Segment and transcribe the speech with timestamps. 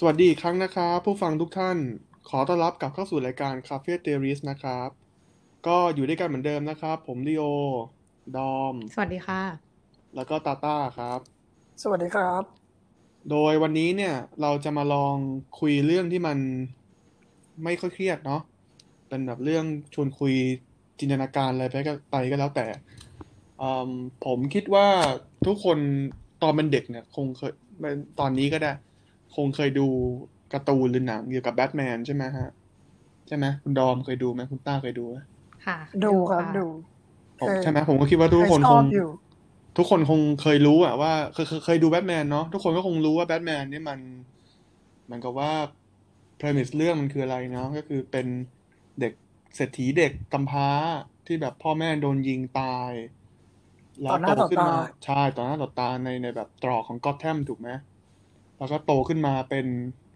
[0.00, 1.76] สวัสดีอีกครั้งนะครับ ผู้ฟังทุกท่าน
[2.28, 4.88] ขอต้อนรับกลับเข้าสู่รายการ Cafe t h e o r i s นะครับ
[5.66, 7.44] ก็อยู่ด้วยกันเหมือนเดิมนะครับ ผมลีโอ
[8.36, 9.42] ดอม สวัสดีค่ะ
[10.14, 11.20] แล้วก็ตาต้าครับ
[11.82, 12.42] สวัสดีครับ
[13.30, 15.16] โดยวันนี้เนี่ยเราจะมาลอง
[15.60, 16.38] คุยเรื่องที่มัน
[17.64, 18.42] ไม่ค่อยเครียดเนาะ
[19.08, 20.34] เป็นแบบเรื่องชวนคุย
[20.98, 22.66] จินตนาการอะไรไปก็ไปก็แล้วแต่
[23.60, 23.90] อืม
[24.24, 24.86] ผมคิดว่า
[25.46, 25.78] ทุกคน
[26.42, 27.52] ตอนเป็นเด็กเนี่ย คงเคย
[28.20, 28.72] ตอนนี้ก็ได้
[29.36, 29.86] คงเคยดู
[30.52, 32.48] การ์ตูนหรือหนังเกี่ยวกับแบทแมนใช่ไหมฮะ
[33.28, 35.16] ใช่ไหมคุณดอมเคยดูไหมคุณต้าเคยดูไหม
[35.66, 36.66] ค่ะ ดูครับะดู
[37.40, 39.08] ผมเคยใช่ไหมผมก็คิดว่าทุกคนชคองบอยู่
[39.76, 44.00] ทุกคนคงเคยรู้อะว่าเคยเคยเคยดูแบทแมนเนาะทุกคนก็คงรู้ว่าแบทแมนนี่มัน
[45.04, 45.52] เหมือนกับว่า
[46.40, 48.26] premise เรื่องมันคืออะไรเนาะก็คือเป็น
[49.00, 49.12] เด็ก
[49.56, 50.68] เศรษฐีเด็กกำพร้า
[51.26, 52.92] ที่แบบพ่อแม่โดนยิงตาย
[54.02, 57.68] แล้วต่อหน้าโตต่อขึ้นมาตาใช่ต่อหน้าต่อตาในในแบบตรอกของก็อตแทมถูกไหม
[58.58, 59.66] แล้วก็โตขึ้นมาเป็น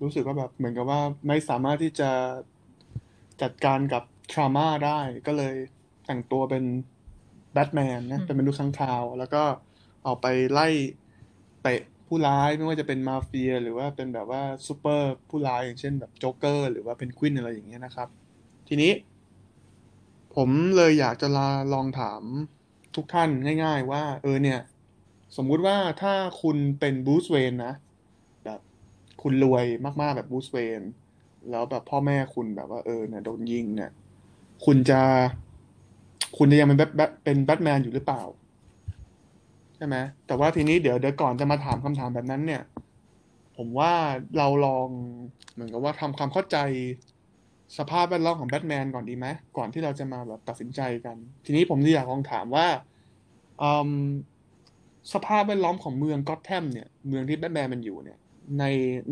[0.02, 2.10] รู้สึกว่าแบบเหมือนกับว่าไม่สามารถที่จะ
[3.42, 5.54] จัดการกับ trauma ได้ ก็เลย
[6.06, 6.64] แต่งตัวเป็น
[7.52, 9.42] แบทแมนนะเป็นมนุษย์ค้างคาว แล้วก็
[10.06, 10.68] ออกไปไล่
[11.62, 18.08] เตะผู้ร้ายไม่ว่าจะเป็นมาเฟีย หรือว่าเป็นแบบว่าซูเปอร์ผู้ร้ายอย่างเช่นแบบโจ๊กเกอร์หรือว่าเพนกวินอะไรอย่างเงี้ยนะครับ
[18.68, 18.92] ทีนี้
[20.34, 22.22] ผมเลยอยากจะลาลองถาม
[22.96, 23.30] ทุกท่าน
[23.64, 24.60] ง่าย ๆ ว่า เออเนี่ย
[25.36, 27.91] สมมุติว่าถ้าคุณเป็นบูสเวนนะแบบ
[29.22, 29.64] คุณรวย
[30.00, 30.82] มากๆแบบบูสเวน
[31.50, 33.90] แล้วแบบพ่อแม่คุณแบบว่าเออเนี่ยโดนยิงเนี่ย
[34.64, 35.00] คุณจะ
[36.36, 38.22] คุณจะยังเป็นแบทแบทเป็นแบทแมนอยู่หรือเปล่า
[39.76, 42.62] ใช่ไหมแต่ว่าทีนี้เดี๋ยวเดี๋ยวก่อนจะมาถามคำถามแบบนั้นเนี่ย
[43.56, 43.92] ผมว่า
[44.38, 44.88] เราลอง
[45.52, 46.56] เหมือนกับว่าทำความเข้าใจ
[47.78, 49.26] สภาพแวดล้อมของแบทแมนก่อนดีไหม
[49.56, 52.66] ก่อนที่เราจะมาแบบตัดสินใจกัน ทีนี้ผมอยากลองถามว่า
[55.12, 58.18] สภาพแวดล้อมของเมืองก็อตแทมเนี่ย เมืองที่แบทแมนมันอยู่เนี่ย
[58.58, 58.64] ใน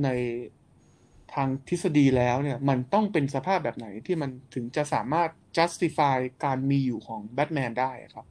[0.04, 0.08] ใน
[1.34, 8.26] ทางทฤษฎีแล้วเนี่ย มันต้องเป็นสภาพแบบไหนที่มันถึงจะสามารถ justify การมีอยู่ของแบทแมนได้ครับ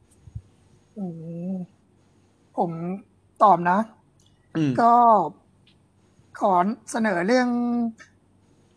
[0.98, 1.06] อื
[1.52, 1.54] ม
[2.58, 2.72] ผม
[3.44, 3.80] ตอบนะ
[4.58, 4.94] อืมก็
[6.40, 6.54] ขอ
[6.92, 7.50] เสนอเรื่อง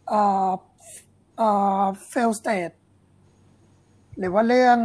[0.09, 0.51] เอ่อ
[1.37, 1.49] เอ่
[1.81, 2.75] อ fail state
[4.19, 4.79] หรือว่าเรื่อง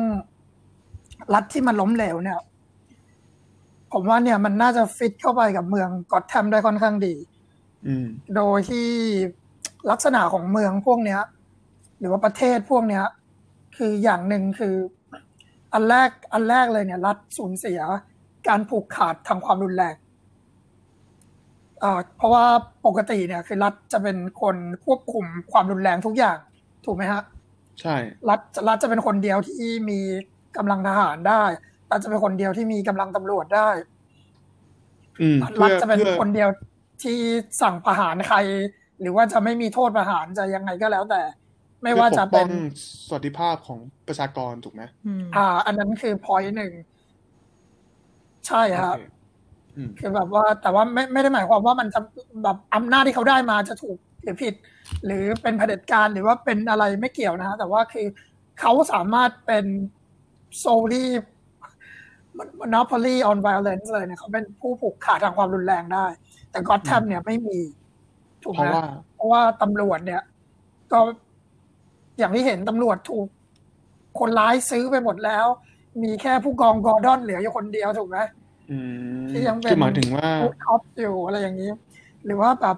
[1.34, 2.40] รัฐที่มันล้มเหลวเนี่ย
[3.94, 7.16] ผมว่าเนี่ยมันน่าจะฟิตเข้าไปกับเมืองกอตแทมได้ค่อนข้างดี
[7.88, 8.90] อืมโดยที่
[9.92, 11.22] ลักษณะของเมืองพวกเนี้ย
[12.00, 13.03] หรือว่าประเทศพวกเนี้ย
[13.78, 14.75] คืออย่างหนึ่งคือ
[15.74, 17.80] อันแรกอันแรกเลยเนี่ย รัฐสูญเสีย
[18.48, 19.96] การผูกขาดทางความรุนแรง
[21.84, 22.46] อ่าเพราะว่า
[22.86, 24.56] ปกติเนี่ย คือรัฐจะเป็นคน
[24.86, 26.38] ควบคุมความรุนแรงทุกอย่าง
[26.86, 27.22] ถูกไหมฮะ
[27.81, 27.96] ใช่
[28.30, 30.00] รัฐรัฐจะเป็นคนเดียวที่มี
[30.58, 31.44] กำลังทหารได้
[31.92, 33.70] รัฐจะเป็นคนเดียวที่มีกำลังตำรวจได้
[35.22, 36.50] อืมรัเพื่ฐอจะเป็นเพื่อคนเดียว
[37.03, 37.18] ที่
[37.62, 38.38] สั่งประหารใคร
[39.02, 41.22] หรือว่าจะไม่มีโทษประหารจะยังไงก็แล้วแต่
[41.84, 42.52] ไม่ว่าจะเพื่อปกป้เป็อนง
[43.08, 46.72] สวัสดิภาพของประชากรถูกไหมอืมอ่า อันนั้นคือพอยหนึ่ง
[48.48, 49.04] ใช่ครับโอเค
[49.75, 52.00] อืมคือแบบว่า แต่ว่าไม่ไม่ได้หมายความว่ามันจะ
[52.44, 54.54] แบบอำนาจที่เขาได้มาจะถูกหรือผิด
[55.06, 58.08] หรือเป็นเผด็จการหรือว่าเป็นอะไรไม่เกี่ยวนะฮะแต่ว่าคือ
[58.59, 59.66] เขาสามารถเป็น
[60.64, 61.06] solely
[62.62, 66.06] monopoly on violence เลยเนี่ยเขาเป็นผู้ผูกขาดทางความรุนแรงได้
[66.52, 67.59] แต่ก็อตแทมเนี่ยไม่มี
[68.44, 68.84] ถูกเพไหมราะว่า
[69.16, 70.22] เพราะว่าตำรวจเนี่ย
[70.92, 71.00] ก็
[72.18, 73.28] อย่างที่เห็นตำรวจถูก
[74.20, 75.46] คนร้ายซื้อไปหมดแล้ว
[76.03, 78.18] มีแค่ผู้กองกอร์ดอนเหลืออยู่คนเดียวถูกไหม
[78.72, 78.78] อื
[79.24, 81.72] มที่ยังเป็นคือหมายถึงว่า good cop อยู่อะไรอย่างนี้
[82.25, 82.78] หรือว่าแบบ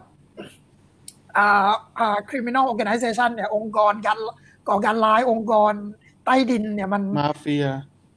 [1.38, 4.18] อ่าอ่า criminal organization เนี่ย องค์กรการ
[4.68, 5.74] ก่อการร้ายองค์กร
[6.26, 7.66] ใต้ดินเนี่ยมันมาเฟีย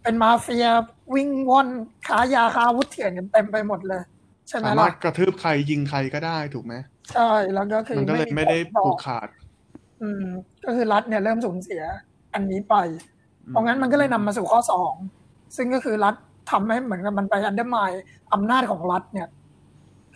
[0.02, 0.66] เป็นมาเฟีย
[1.14, 1.68] วิ่งว่อน
[2.08, 4.02] ค้ายาค้าอาวุธเถื่อนกันเต็มไปหมดเลย
[4.48, 6.74] ใช่ไหมสาล่ะมารถกระทืบใครยิงใครก็ได้ถูกไหม
[7.14, 9.28] ใช่แล้วก็คือมันก็เลยไม่ได้บอผูกขาด
[10.02, 10.24] อืม
[10.64, 11.82] ก็คือรัฐเนี่ยเริ่มสูญเสีย
[12.34, 12.74] อันนี้ไป
[13.48, 14.92] เพราะงั้นมันก็เลยนำมาสู่ข้อสอง
[15.56, 16.14] ซึ่งก็คือรัฐ
[16.50, 17.90] ทำให้เหมือนกับมันไปอันเดอร์มาย
[18.34, 19.28] อำนาจของรัฐเนี่ย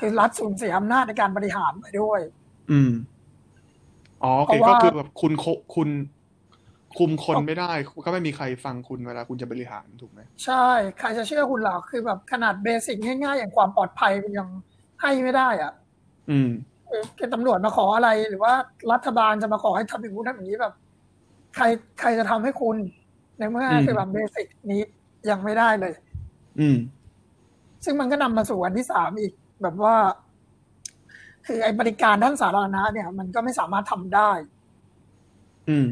[0.00, 2.20] คือรัฐสูญเสียอำนาจในการบริหารไปด้วย
[2.70, 2.90] อืม
[4.22, 5.44] อ๋อโอเคเพราะว่าก็คือแบบคุณโค
[5.74, 5.88] คุณ
[6.98, 7.72] คุมคนไม่ได้
[8.04, 10.66] ก็ไม่มีใครฟังคุณเวลาคุณจะบริหารถูกไหมใช่
[10.98, 14.48] ใครจะเชื่อคุณหรอคือแบบขนาดเบสิกง่ายๆ อย่างความปลอดภัยมันยัง
[15.00, 15.72] ให้ไม่ได้อะ
[16.30, 16.50] อืม
[17.18, 18.52] คือตำรวจมาขออะไรหรือว่า
[18.92, 20.74] รัฐบาลจะมาขอให้ทำอย่างนู้นทำอย่างนี้แบบ
[21.56, 21.64] ใคร
[22.00, 22.76] ใครจะทำให้คุณ
[23.38, 24.82] ในเมื่ออืมคือแบบเบสิกนี้
[25.30, 25.92] ยังไม่ได้เลย
[26.60, 26.76] อืม
[27.84, 29.32] ซึ่งมันก็นำมาสู่อันที่สามอีก
[29.62, 29.94] แบบว่า
[31.46, 34.30] คือไอ้บริการด้านสาธารณะเนี่ย มันก็ไม่สามารถทำได้
[35.68, 35.88] อืม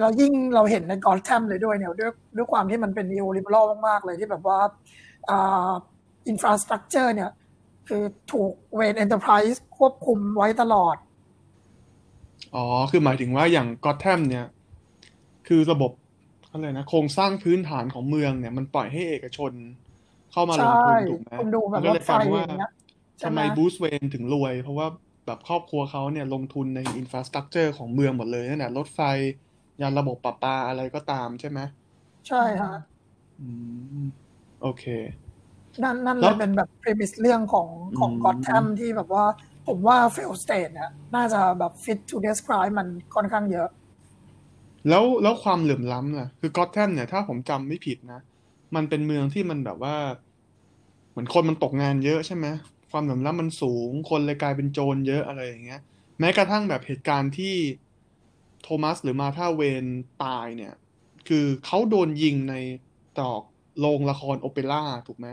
[0.00, 4.58] เรายิ่งเราเห็นในกอร์แทมเลยด้วยเนี่ยด้วยด้วยความที่มันเป็น neoliberal มากๆ เลยที่แบบว่า
[5.30, 5.70] อ่า
[6.28, 7.30] infrastructure เนี่ย
[7.88, 8.02] คือ
[8.32, 10.96] ถูก Wayne Enterprises ควบคุมไว้ตลอด
[12.54, 14.46] อ๋อ คือหมายถึงว่าอย่างก็อตแทมเนี่ย
[15.48, 15.92] คือระบบ
[16.50, 19.52] อะไรนะ โครงสร้างพื้นฐานของเมืองเนี่ย มันปล่อยให้เอกชน
[20.32, 22.70] เข้ามาลงใช่ทุนถูกไหมคุณดูแบบมันก็เลยกลายเป็นว่ารถไฟอย่างเงี้ย
[23.20, 24.86] ใช่ทำไมบรูซเวย์นถึงรวย เพราะว่า
[25.26, 29.00] แบบครอบครัวเขาเนี่ยลงทุนใน infrastructure ของเมืองหมดเลยนั่นแหละรถไฟ
[29.80, 31.60] ยานระบบประปาอะไรก็ตามใช่ไหม
[32.28, 32.74] ใช่ฮะ
[33.40, 33.48] อื
[34.02, 34.06] ม
[34.62, 34.84] โอเค
[35.82, 37.68] นั่นนั่นแล้เลวยเป็นแบบ premise เรื่องของ
[37.98, 39.24] ของอืมก็อตแทมที่แบบว่า
[39.66, 43.68] ผมว่า fail state เนี่ยน่าจะแบบ fit to describe มันค่อนข้างเยอะ
[44.88, 48.20] แล้วแล้วความเหลื่อมล้ำล่ะคือก็อตแทมเนี่ยถ้าผมจำไม่ผิดนะ
[48.74, 49.96] มันเป็นเมืองที่มันแบบว่า
[51.10, 52.46] เหมือนคนมันตกงานเยอะใช่ไหม
[52.90, 55.80] ความเหลื่อมล้ำมันสูง คนเลยกลายเป็นโจรเยอะอะไรอย่างเงี้ย
[56.20, 57.54] แม้กระทั่งแบบเหตุการณ์ที่
[58.62, 59.84] โทมัสหรือมาธาเวน
[60.24, 60.74] ตายเนี่ย
[61.28, 62.54] คือเขาโดนยิงใน
[63.18, 63.42] ตรอก
[63.80, 65.28] โรงละครโอเปร่าถูกไหม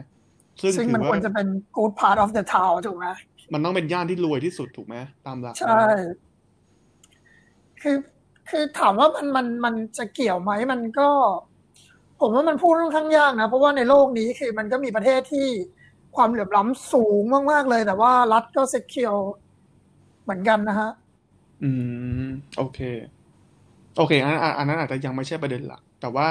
[0.62, 3.08] ซึ่งซึ่งถืมันอควว่ารจะเป็น good part of the town ถูกไหม
[3.54, 5.90] มันต้องเป็นย่านที่รวยที่สุดถูกไหมตามหลักใช่แล้ว
[7.82, 7.98] คือ
[8.50, 11.10] คือถามว่ามันมันมันจะเกี่ยวไหมมันก็
[12.20, 15.48] ผมว่ามันพูดค่อนข้างยากนะ เพราะว่าในโลกนี้คือมันก็มีประเทศที่
[16.16, 17.22] ความเหลื่อมล้ำสูง
[17.52, 19.16] มาก ๆ เลย แต่ว่ารัฐก็เซ็กเคียว
[20.24, 20.92] เหมือนกันนะฮะ
[21.64, 21.70] อื
[22.22, 22.80] ม โอเค
[23.96, 26.28] โอเคอันนั้นอันนั้นอาจจะยังไม่ใช่ประเด็นหลัก แต่ว่า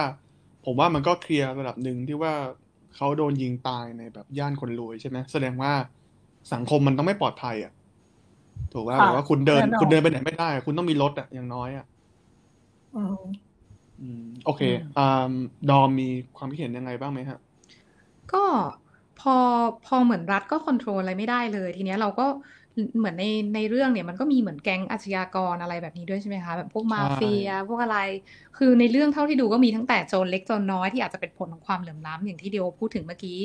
[0.64, 2.34] ผมว่ามันก็เคลียร์ระดับหนึ่งที่ว่า
[2.94, 5.72] เขาโดนยิงตายในแบบย่านคนรวยใช่ไหมแสดงว่า
[6.52, 7.72] สังคมมันต้องไม่ปลอดภัย อะ
[8.72, 11.84] ถูกว่าค่ะแบบว่าคุณเดินแน่นอนคุณเดินไปไหนไม่ได้ คุณต้องมีรถอะอย่างน้อยอะ
[12.94, 13.52] อืม
[13.98, 15.02] อืมโอเคอืมอ่า
[15.66, 16.04] ดอมมี
[16.36, 17.38] ความคิดเห็นยังไงบ้างไหมฮะ
[18.32, 18.38] ก็
[19.16, 19.30] พอ
[19.82, 22.22] พอเหมือนรัฐก็คอนโทรลอะไรไม่ได้เลย ทีเนี้ยเราก็
[22.98, 23.24] เหมือนใน
[23.54, 27.98] ในเรื่องเนี่ยมันก็มีเหมือนแก๊งอาชญากรอะไรแบบนี้ด้วยใช่ไหมคะแบบพวกมาเฟียพวกอะไร
[28.58, 33.38] คือในเรื่องเท่าที่ดูก็มีตั้งแต่โจรเล็กโจรน้อยที่อาจจะเป็นผลของความเหลื่อมล้ำอย่างที่เดียวพูดถึงเมื่อกี้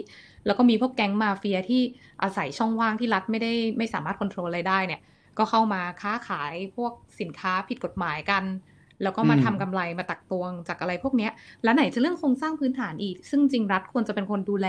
[0.46, 1.82] แล้วก็มีพวกแก๊งมาเฟียที่
[2.24, 5.02] อาศัยช่องว่างที่รัฐไม่ได้ไม่สามารถควบคุมอะไรได้เนี่ย
[5.38, 8.44] ก็เข้ามาค้าขายพวกสินค้าผิดกฎหมายกัน
[9.04, 11.32] แล้วก็มาอืมทำกำไรมาตักตวงจากอะไรพวกเนี้ย
[11.64, 14.68] แล้วไหนจะเรื่องโครงสร้างพื้นฐานอีก ซึ่งจริงรัฐควรจะเป็นคนดูแล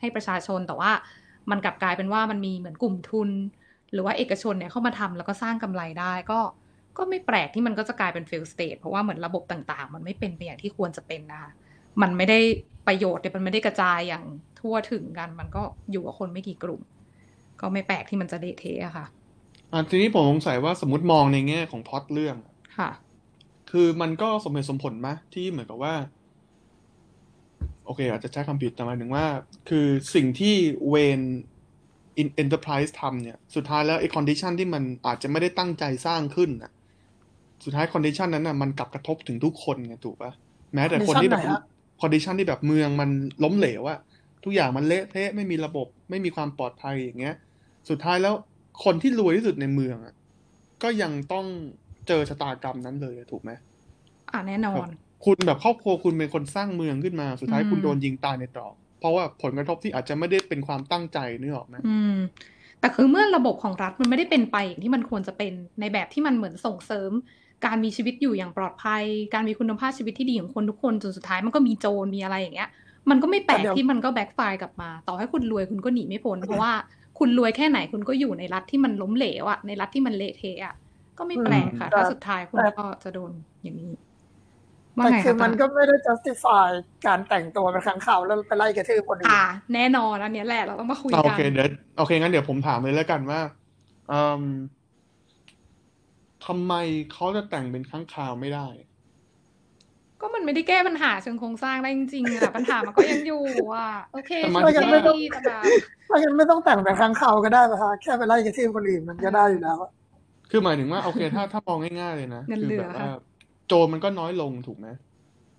[0.00, 0.90] ให้ประชาชนแต่ว่า
[1.50, 3.30] มันกลับกลายเป็นว่ามันมีเหมือนกลุ่มทุน
[3.92, 6.40] หรือว่าเอกชนเนี่ยเข้ามาทำแล้วก็สร้างกำไรได้ก็
[6.98, 11.50] ก็ไม่แปลกที่มันก็จะกลายเป็น fail state เพราะว่าเหมือนระบบต่างๆ มันไม่เป็นไปอย่างที่ควรจะเป็นนะคะ
[12.02, 12.38] มันไม่ได้
[12.86, 14.24] ประโยชน์เนี่ยมันไม่ได้กระจายอย่าง
[14.60, 16.80] ทั่วถึงกัน มันก็อยู่กับคนไม่กี่กลุ่ม
[17.60, 19.06] ก็ไม่แปลกที่มันจะเละเทะอะค่ะ
[19.72, 22.36] อ่าทีนี้ผมสงสัยว่าสมมติมองในแง่ของพล็อตเรื่อง
[22.78, 22.90] ค่ะ
[23.70, 25.94] คือมันก็สมเหตุสมผลไหมที่เหมือนกับว่า
[27.84, 29.26] โอเค อาจจะใช้คำผิดแต่หมายถึงว่า
[29.68, 30.54] คือสิ่งที่
[30.88, 36.72] Wayne Enterprises ทำเนี่ย สุดท้ายแล้วไอ้ condition ที่มันอาจจะไม่ได้ตั้งใจสร้างขึ้นน่ะ
[37.64, 40.32] สุดท้าย condition นั้นน่ะมันกลับกระทบถึงทุกคนไงถูกปะ
[40.74, 41.62] แม้แต่คนที่แบบ condition ไหนฮะ
[42.00, 43.10] condition ที่แบบเมืองมัน
[43.44, 43.98] ล้มเหลวอะ
[44.44, 47.34] ทุกอย่างมันเละเทะไม่มีระบบ ไม่มีความปลอดภัยอย่างเงี้ย
[47.88, 48.34] สุดท้ายแล้ว
[48.84, 50.14] คนที่รวยที่สุดในเมืองอะ
[50.82, 51.46] ก็ยังต้อง
[52.08, 53.50] เจอชะตากรรมนั้นเลยอะถูกไหม
[54.32, 54.88] อ่าแน่นอน
[55.24, 62.16] คุณแบบครอบครัวคุณเป็นคนสร้างเมืองขึ้นมา สุดท้ายอืมคุณโดนยิงตายในตรอก เพราะว่าผลกระทบที่อาจจะไม่ได้เป็นความตั้งใจนึกออกไหมอืม
[62.80, 67.10] แต่คือเมื่อระบบของรัฐมันไม่ได้เป็นไปอย่างที่มันควรจะเป็นในแบบที่มันเหมือนส่งเสริม
[67.66, 69.04] การมีชีวิตอยู่อย่างปลอดภัย
[69.34, 72.70] การมีคุณภาพชีวิตที่ดีของคนทุกคนจนสุดท้ายมันก็มีโจรมีอะไรอย่างเงี้ย
[73.10, 76.72] มันก็ไม่แปลกแต่เดี๋ยวที่มันก็ backfire กลับมา ต่อให้คุณรวยคุณก็หนีไม่พ้นเพราะว่า
[77.18, 80.74] คุณรวยแค่ไหนคุณก็อยู่ในรัฐที่มันล้มเหลวอะในรัฐที่มันเละเทะอะ
[81.18, 83.32] ก็ไม่แปลกค่ะแต่ถ้าสุดท้ายคุณแต่ก็จะโดน
[83.62, 84.02] อย่างนี้ว่า
[85.00, 86.68] แต่ไงคือคะมันก็ไม่ได้ justify
[87.06, 89.42] การแต่งตัวเป็นค้างคาวแล้วไปไล่กระทืบคนอื่นอ่า
[89.74, 93.40] แน่นอนอันเนี้ยแหละเราต้องมาคุยกันอะโอเคเดี๋ยวโอเคงั้นเดี๋ยวผมถามเลยแล้วกันว่า
[94.10, 94.42] อืม
[96.46, 96.74] ทำไม
[97.12, 98.66] เขาจะแต่งเป็นค้างคาวไม่ได้
[100.20, 105.60] ก็มันไม่ได้แก้ปัญหาเชิงโครงสร้างได้จริงๆอะปัญหามันก็ยังอยู่อะโอเคแต่มันช่วยกันไม่ไม่ต้องดีแต่แบบ
[106.06, 109.90] เพราะงั้นไม่ต้องแต่งเป็นขังข่าวก็ได้ป่ะคะแค่ไปไล่กระทืบคนอื่นมันก็ได้อยู่แล้วอะ
[110.50, 113.10] คือหมายถึงว่าโอเคถ้าถ้ามองง่ายๆเลยนะเงินคืเหลืแบอบว่าค่ะ
[113.66, 114.88] โจรมันก็น้อยลงถูกไหม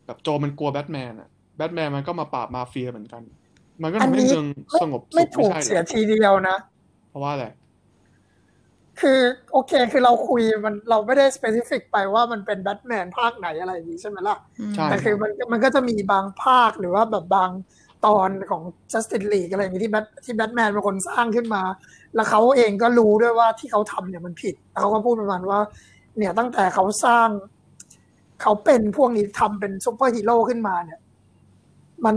[0.05, 3.21] แบบโจรมันกลัวแบทแมนอะแบทแมนมันก็มาปราบมาเฟียเหมือนกัน
[3.83, 6.57] มันก็อันทำให้นี้เมืองไม่สงบสุขไม่ถูกใช่เหรอเสียทีเดียวนะ
[7.09, 7.45] เพราะว่าอะไร
[9.01, 9.19] คือ
[9.51, 17.51] โอเคคือเราคุยมันเราไม่ได้ specific ไปว่ามันเป็นแบทแมนภาคไหนอะไรอย่างนี้ใช่ไหมล่ะอืมใช่แต่คือมันมันก็จะมีบางภาคหรือว่าแบบบาง
[18.05, 21.63] ตอนของ Justice League อะไรอย่างนี้ที่แบทที่แบทแมนเป็นคนสร้างขึ้นมา
[22.15, 25.59] แล้วเขาเองก็รู้ด้วยว่าที่เขาทำเนี่ยมันผิดแล้วเขาก็พูดประมาณว่า
[26.17, 27.27] เนี่ยตั้งแต่เขาสร้าง
[28.41, 30.99] เขาเป็นพวกนี้ทำเป็นซูเปอร์ฮีโร่ขึ้นมาเนี่ย
[32.05, 32.15] มัน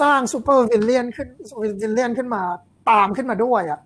[0.00, 1.28] สร้าง super villain ขึ้น
[1.62, 2.42] villain ขึ้นมา
[2.90, 3.80] ตามขึ้นมาด้วยอะ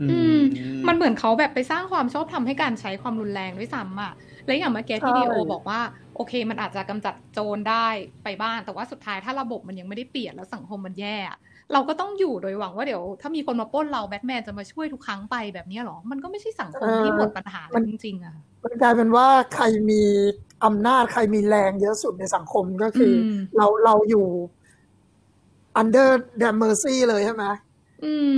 [0.00, 4.12] อือืมมมันเหมือนเขาแบบไปสร้างความชอบธรรมให้การใช้ความรุนแรงด้วยซ้ำอะ
[4.46, 5.80] และอย่างเมื่อกี้ที่ใช่ดีโอบอกว่า
[6.14, 7.86] โอเค มันอาจจะกำจัดโจรได้
[8.24, 11.38] ไปบ้าง แต่ว่าสุดท้ายถ้าระบบมันยังไม่ได้เปลี่ยนแล้วสังคมมันแย่อะ
[11.72, 18.34] เราก็ต้องอยู่โดยหวังว่าเดี๋ยว ถ้ามีคนมาปล้นเราแบทแมนจะมาช่วยทุกครั้งไปแบบเนี้ยเหรอ มันก็ไม่ใช่สังคมที่หมดปัญหาเลยจริงๆอะ
[18.64, 20.02] มันกลายเป็นว่าใครมี
[20.64, 24.26] อำนาจใครมีแรงเยอะสุดในสังคมก็คืออมเราเราอยู่
[25.80, 26.08] under
[26.40, 27.44] their mercy เลยใช่ไหม
[28.04, 28.34] อืม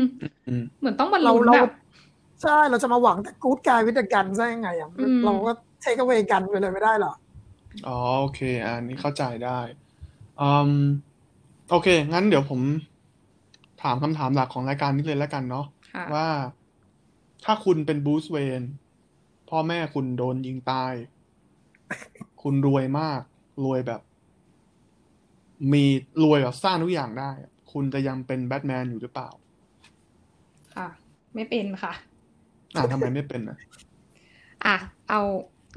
[0.48, 1.74] อืม เหมือนต้องมาเราลุ้นเราแบบ
[2.42, 7.12] ใช่เราจะมาหวังแต่กู๊ดกายวิทกันได้ยังไงอะอืมเราก็เทคเอาไว้กันไปเลยไม่ได้หรอ
[7.86, 9.60] อ๋อโอเค อันนี้เข้าใจได้
[10.40, 10.72] อืม
[11.70, 12.60] โอเค งั้นเดี๋ยวผม
[13.82, 16.28] ถามคำถามหลักของรายการนี้เลยแล้วกันเนาะค่ะว่า
[17.44, 18.62] ถ้าคุณเป็นบรูซเวย์น
[19.48, 20.92] พ่อแม่คุณโดนยิงตาย
[22.42, 23.20] คุณรวยมาก
[23.64, 24.00] รวยแบบ
[25.72, 25.84] มี
[26.24, 27.30] รวยแบบสร้างทุกอย่างได้
[27.72, 29.28] คุณจะยังเป็นแบทแมนอยู่หรือเปล่า
[30.76, 30.88] ค่ะ
[31.34, 31.92] ไม่เป็นค่ะ
[32.74, 33.58] อ่าทำไมไม่เป็นนะ
[34.66, 34.76] อะ
[35.08, 35.20] เอา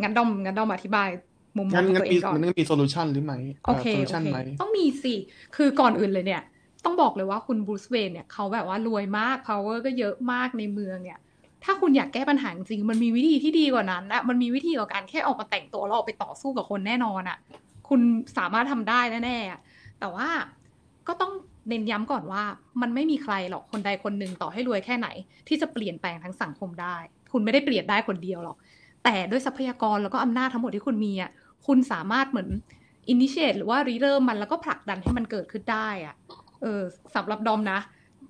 [0.01, 1.09] งั้นดอมงั้นดอมอธิบาย
[1.57, 5.13] มุมมองของงั้ตันวเองก่อนงั้นงั้นมีมันต้องมี solution หรือไม่โอเค solution โอเคไหมต้องมีสิ
[5.55, 6.43] คือก่อนอื่นเลยเนี่ย
[6.85, 11.19] ต้องบอกเลยว่าคุณบรูซเวย์นเนี่ยเขาแบบว่ารวยมาก power ก็เยอะมากในเมืองเนี่ย
[11.63, 17.37] ถ้าคุณอยากแก้ปัญหาจริงมันมีวิธีที่ดีกว่านั้นนะมันมีวิธีกว่าการแค่ออกมาแต่งตัวแล้วออกไปต่อสู้กับคนแน่นอนอะ
[17.89, 18.01] คุณ
[18.37, 20.29] สามารถทำได้แน่ๆแต่ว่า
[21.07, 21.31] ก็ต้อง
[21.69, 22.43] เน้นย้ำก่อนว่า
[22.81, 25.07] มันไม่มีใครหรอกคนใดคนหนึ่งต่อให้รวยแค่ไหน
[25.47, 26.95] ที่จะเปลี่ยนแปลงทั้งสังคมได้
[27.31, 28.57] คุณไม่ได้เปลี่ยนได้คนเดียวหรอก
[29.03, 31.31] แต่ด้วยทรัพยากรแล้วก็อำนาจทั้งหมดที่คุณมีอะ
[31.67, 32.49] คุณสามารถเหมือน
[33.09, 36.15] อินิเชตหรือว่าริเริ่มมันแล้วก็ผลักดันให้มันเกิดขึ้นได้อะ
[36.61, 36.81] เออ
[37.15, 37.79] สำหรับดอมนะ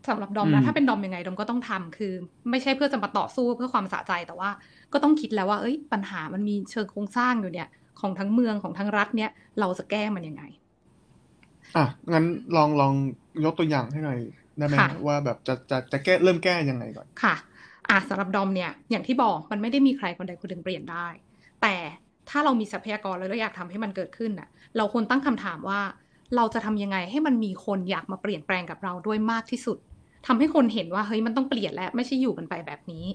[0.10, 2.14] สำหรับดอมนะอืมถ้าเป็นดอมยังไงดอมก็ต้องทำคือ
[2.50, 4.50] ไม่ใช่เพื่อจะมาต่อสู้เพื่อความสะใจแต่ว่า
[4.94, 7.68] ก็ต้องคิดแล้วว่าเอ้ย ปัญหามันมีเชิงโครงสร้างอยู่เนี่ย
[8.00, 9.30] ของทั้งเมืองของทั้งรัฐเนี่ย
[9.60, 10.44] เราจะแก้มันยังไง
[11.78, 12.94] อะงั้นลองลอง
[13.46, 14.20] ยกตัวอย่างให้หน่อย
[14.58, 17.36] ได้ไหมค่ะว่าแบบจะจะจะแก้เริ่มแก้ยังไงก่อนค่ะ
[17.90, 21.08] อะสำหรับดอมเนี่ยอย่างที่บอกมันไม่ได้มีใครคนใดคนหนึ่งเปลี่ยนได้
[21.62, 21.76] แต่
[22.30, 25.80] ถ้าเรามีทรัพยากรแล้วเราอยากทำให้มันเกิดขึ้นน่ะ เราควรตั้งคำถามว่า
[26.36, 29.78] เราจะทำยังไงให้มันมีคนอยากมาเปลี่ยนแปลงกับเราด้วยมากที่สุด
[30.28, 33.06] ทำให้คนเห็นว่าเฮ้ยมันต้องเปลี่ยนแล้วไม่ใช่อยู่กันไปแบบนี้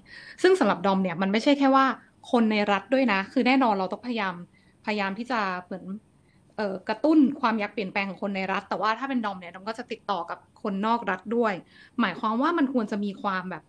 [0.42, 1.86] ซึ่งสำหรับดอมเนี่ยมันไม่ใช่แค่ว่า
[2.30, 4.34] คนในรัฐด้วยนะ คือแน่นอนเราต้องพยายาม
[4.86, 5.84] พยายามที่จะเหมือน
[6.88, 11.54] กระตุ้นความอยากเปลี่ยนแปลงของคนในรัฐ แต่ว่าถ้าเป็นดอมเนี่ยดอมก็จะติดต่อกับคนนอกรัฐด้วย
[12.00, 13.62] หมายความว่ามันควรจะมีความแบบ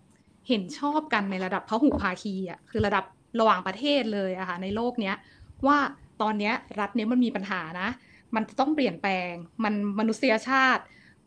[0.47, 3.05] เห็นชอบกันในระดับพหุภาคีอะคือระดับ
[3.39, 5.15] ระหว่างประเทศเลยอะค่ะในโลกเนี้ย
[5.67, 5.77] ว่า
[6.21, 7.89] ตอนเนี้ยรัฐเนี้ยมันมีปัญหานะ
[8.35, 9.31] มันจะต้องเปลี่ยนแปลง
[9.63, 10.83] มันมนุษยชาติ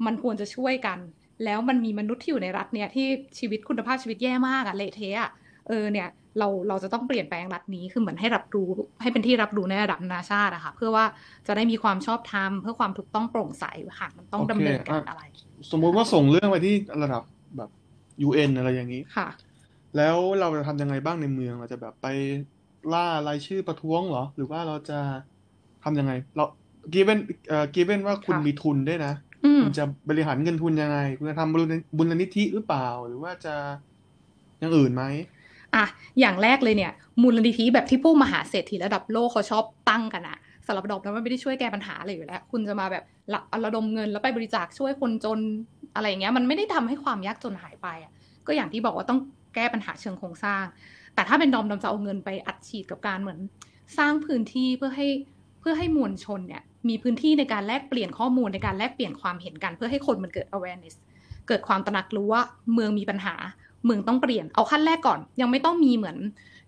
[0.06, 0.98] มันควรจะช่วยกัน
[1.44, 3.06] แล้วมันมีมนุษย์ที่อยู่ในรัฐเนี่ยที่
[3.38, 5.30] ชีวิตคุณภาพชีวิตแย่มากอะเละเทะอะ
[5.68, 8.68] เออเนี่ยเราเราจะต้องเปลี่ยนแปลงรัฐนี้คือเหมือนให้รับรู้
[9.02, 11.04] ให้เป็นที่รับรู้ในระดับนานาชาติอะค่ะเพื่อว่า
[11.46, 13.64] จะได้มีความชอบธรรมเพื่อความถูกต้องโปร่งใส
[14.00, 15.22] หากมันต้องโอเคดำเนินการอะอะไร
[15.70, 17.22] สมมุติว่าส่งเรื่องไปที่ระดับ
[17.56, 17.70] แบบ
[18.26, 19.26] UN อะไรอย่างนี้ค่ะ
[19.96, 22.06] แล้วเราจะทำยังไงบ้างในเมืองเราจะแบบไป
[22.92, 24.98] ล่ารายชื่อประท้วงเหรอ หรือว่าเราจะ
[25.84, 26.44] ทำยังไง เรา
[26.94, 27.18] given
[27.48, 29.29] เอ่อ given ว่าคุณค่ะมีทุนด้วยนะอืม
[29.64, 31.62] คุณจะบริหารเงินทุนยังไง คุณจะทำบุญ
[31.96, 33.54] บุญนิธิหรือเปล่า หรือว่าจะ
[34.58, 35.04] อย่างอื่นไหม
[35.74, 35.84] อะ
[36.20, 36.92] อย่างแรกเลยเนี่ย
[37.22, 45.38] มูลนิธิแบบที่พวกมหาเศรษฐีระดับโลกเขาชอบตั้งกันอะสำหรับดอกแล้วมันไม่ได้ช่วยแก้ปัญหาอะไรอยู่แล้ว คุณจะมาแบบละระดมเงินแล้วไปบริจาคช่วยคนจน
[45.94, 48.12] อะไรอย่างเงี้ย มันไม่ได้ทำให้ความยากจนหายไปอะ
[48.46, 49.20] ก็อย่างที่บอกว่าต้อง
[49.54, 50.64] แก้ปัญหาเชิงโครงสร้าง
[51.14, 53.38] แต่ถ้าเป็นดอมดอมจะเอาเงินไปอัดฉีดกับการเหมือน
[53.98, 55.08] สร้างพื้นที่เพื่อให้
[55.60, 60.96] เพื่อให้มวลชนเนี่ย มีพื้นที่ในการแลกเปลี่ยนข้อมูลในการแลกเปลี่ยนความเห็นกัน เพื่อให้คนมันเกิด awareness
[61.48, 62.42] เกิดความตระหนักรู้ว่า
[62.74, 63.34] เมืองมีปัญหา
[63.84, 66.16] เมืองต้องเปลี่ยนเอาขั้นแรกก่อน ยังไม่ต้องมีเหมือน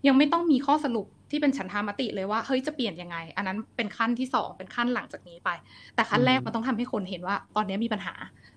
[0.07, 5.49] ยังไม่ต้องมีข้อสรุปที่เป็นฉันทามติเลยว่าเฮ้ยจะเปลี่ยนยังไง อันนั้นเป็นขั้นที่สองเป็นขั้นหลังจากนี้ไป
[5.95, 8.13] แต่ขั้นแรกมันต้องทำให้คนเห็นว่า ตอนนี้มีปัญหา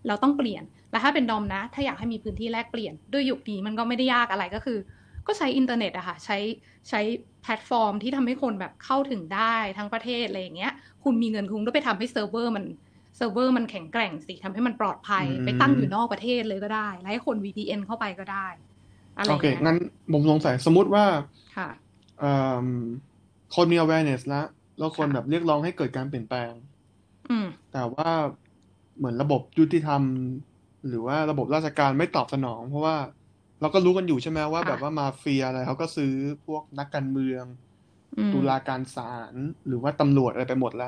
[0.06, 4.78] เราต้องเปลี่ยน แล้วถ้าเป็นดอมนะ ถ้าอยากให้มีพื้นที่แลกเปลี่ยนด้วยยุคนี้มันก็ไม่ได้ยากอะไรก็คือ
[5.26, 6.34] ก็ใช้อินเทอร์เน็ตอะค่ะใช้
[6.90, 6.98] ใช้
[7.40, 9.40] แพลตฟอร์มที่ทำให้คนแบบเข้าถึงได้
[9.76, 10.70] ทั้งประเทศอะไรอย่างเงี้ย
[11.02, 12.64] คุณมีเงินคุณก็ไปทำให้เซิร์ฟเวอร์มัน
[13.16, 18.36] เซิร์ฟเวอร์มันแข็งแกร่งสิทำให้มันปลอดภัยอืมไปตั้งอยู่นอกประเทศเลยก็ได้แล้วให้คน VPN เข้าไปก็ได้
[19.16, 19.76] อะไรอโอย่างเคเงี้ยงั้น
[20.12, 21.04] ผมสงสัยสมมุติว่า
[21.54, 21.68] ค่ะ
[22.18, 22.66] เอ่อ
[23.54, 24.46] คนมี awareness แล้ว
[24.78, 26.52] แล้วคนค่ะแบบเรียกร้องให้เกิดการเปลี่ยนแปลง
[27.28, 28.08] อืมแต่ว่า
[28.96, 30.04] เหมือนระบบยุติธรรม
[30.86, 32.96] หรือว่าระบบราชการไม่ตอบสนอง เพราะว่า
[33.60, 36.12] เราก็รู้กันอยู่ใช่ไหมว่าค่ะแบบว่ามาเฟียอะไรเขาก็ซื้อ
[36.44, 37.46] พวกนักการเมือง
[38.16, 39.36] อืมตุลาการศาล
[39.66, 40.86] หรือว่าตำรวจอะไรไปหมดแล้ว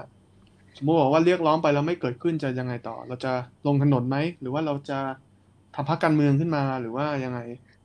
[0.76, 3.28] สมมติบอกว่าเรียกร้องไปแล้วไม่เกิดขึ้นจะยังไงต่อ เราจะ
[3.66, 4.94] ลงถนนไหมหรือว่าเราจะ
[5.74, 7.38] ทำพรรคการเมืองขึ้นมาหรือว่ายังไง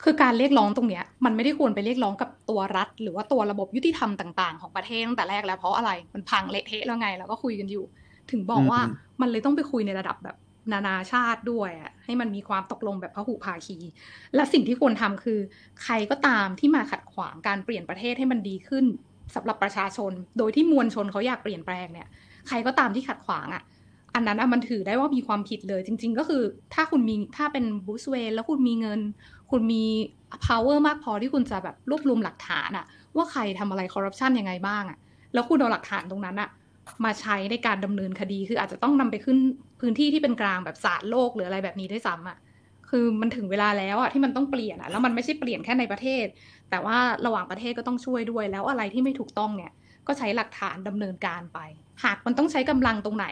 [0.04, 7.84] คือการเรียกร้องตรงเนี้ย มันไม่ได้ควรไปเรียกร้องกับตัวรัฐ หรือว่าตัวระบบยุติธรรมต่างๆของประเทศตั้งแต่แรกแล้วเพราะอะไรมันพังเละเทะแล้วไงเราก็คุยกันอยู่
[8.32, 10.36] ถึงบอกว่าอืมมันเลยต้องไปคุยในระดับแบบ
[10.72, 13.78] นานาชาติด้วยอะให้มันมีความตกลงแบบพหุภาคี
[14.36, 15.40] และสิ่งที่ควรทำคือ
[15.84, 18.86] ใครก็ตามที่มาขัดขวางการเปลี่ยนประเทศให้มันดีขึ้น
[19.36, 22.08] สำหรับประชาชน โดยที่มวลชนเขาอยากเปลี่ยนแปลงเนี่ย
[22.48, 23.64] ใครก็ตามที่ขัดขวางอะ
[24.16, 26.44] อันนั้นอะมันถือได้ว่ามีความผิดเลย จริง ๆ ก็คือ
[26.74, 29.00] ถ้าคุณมีถ้าเป็นบูสเวนแล้วคุณมีเงิน
[29.52, 29.84] คุณมี
[30.46, 34.98] power มากพอที่คุณจะแบบรวบรวมหลักฐานอะว่าใครทำอะไรคอร์รัปชันยังไงบ้างอะ
[35.34, 36.50] แล้วคุณเอาหลักฐานตรงนั้นอะ
[37.06, 39.38] มาใช้ในการดำเนินคดี คืออาจจะต้องนำไปขึ้น
[39.82, 42.38] พื้นที่ที่เป็นกลางแบบศาลโลกหรืออะไรแบบนี้ด้วยซ้ำอะ
[42.90, 46.26] คือมันถึงเวลาแล้วอะที่มันต้องเปลี่ยนอะแล้วมันไม่ใช่เปลี่ยนแค่ในประเทศ
[46.70, 49.72] แต่ว่าระหว่างประเทศก็ต้องช่วยด้วย แล้วอะไรที่ไม่ถูกต้องเนี่ย
[50.08, 51.60] ก็ใช้หลักฐานดำเนินการไป
[52.04, 53.26] หากมันต้องใช้กำลังตรงไหน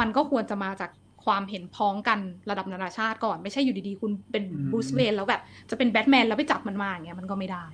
[0.00, 0.90] มันก็ควรจะมาจาก
[1.24, 2.18] ความเห็นพ้องกัน
[2.50, 7.64] ระดับนานาชาติก่อนไม่ใช่อยู่ดีๆ คุณเป็นอืมบรูซเวนแล้วแบบจะเป็นแบทแมนแล้วไปจับมันมาอย่างเงี้ยมันก็ไม่ได้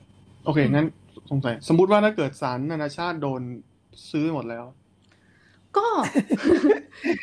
[0.44, 0.86] โอเคงั้น
[1.30, 3.42] สงสัยสมมุติว่าถ้าเกิดศาลนานาชาติโดน
[4.10, 4.64] ซื้อหมดแล้ว
[5.78, 5.86] ก็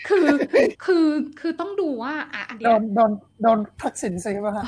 [0.07, 0.25] คือ
[0.85, 1.05] คือ
[1.39, 4.65] คือต้องดูว่าอะอันโดเนี้ยนโดนโดนทักษิณซื้อป่ะฮะ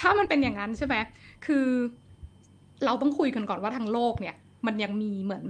[0.00, 0.96] ถ้ามันเป็นอย่างนั้นใช่ไหม
[1.46, 1.66] คือ
[2.84, 4.34] เราต้องคุยกันก่อนว่าทางโลกเนี่ย
[4.66, 5.44] มันยังมีเหมือน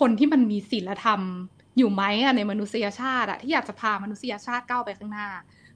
[0.00, 1.20] คนที่มันมีศีลธรรม
[1.78, 5.28] อยู่ไหมอะในมนุษยชาติอะที่อยากจะพามนุษยชาติก้าวไปข้างหน้า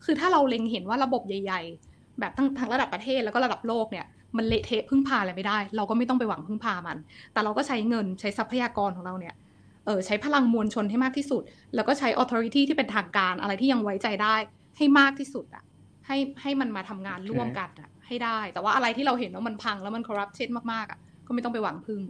[0.05, 4.07] คือถ้าเราเล็งเห็นว่าระบบใหญ่ ๆ แบบทั้งทั้งระดับประเทศแล้วก็ระดับโลกเนี่ย
[4.37, 6.97] มันเละเทะพึ่งพาอะไรไม่ได้ เราก็ไม่ต้องไปหวังพึ่งพามัน
[7.33, 9.35] แต่เราก็ใช้เงินใช้ทรัพยากรของเราเนี่ย
[9.87, 11.43] เออใช้พลังมวลชนให้มากที่สุด
[11.75, 14.37] แล้วก็ใช้ authority ที่เป็นทางการอะไรที่ยังไว้ใจได้
[14.77, 15.65] ให้มากที่สุดอะ
[16.07, 22.01] ให้ให้มันมาทำงานโอเคร่วมกันอะให้ได้ แต่ว่าอะไรที่เราเห็นว่ามันพังแล้วมัน corrupted มากๆอะก็ไม่ต้องไปหวังพึ่ง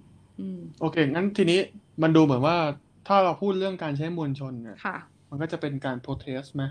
[0.40, 1.56] อืมโอเค งั้นทีนี้
[2.02, 2.56] มันดูเหมือนว่า
[3.04, 4.94] ถ้าเราพูดเรื่องการใช้มวลชนเนี่ยค่ะ
[5.30, 6.62] มันก็จะเป็นการ protest ไหม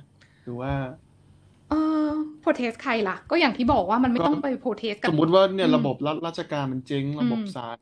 [0.44, 0.72] หรือว่า
[1.70, 1.74] เอ
[2.08, 2.10] อ
[2.44, 7.80] protest ใครล่ะ ก็อย่างที่บอกว่ามันไม่ต้องไป protest กับสมมุติว่าเนี่ยอืมระบบรัฐราชการมันเจ๊งระบบอืมศาล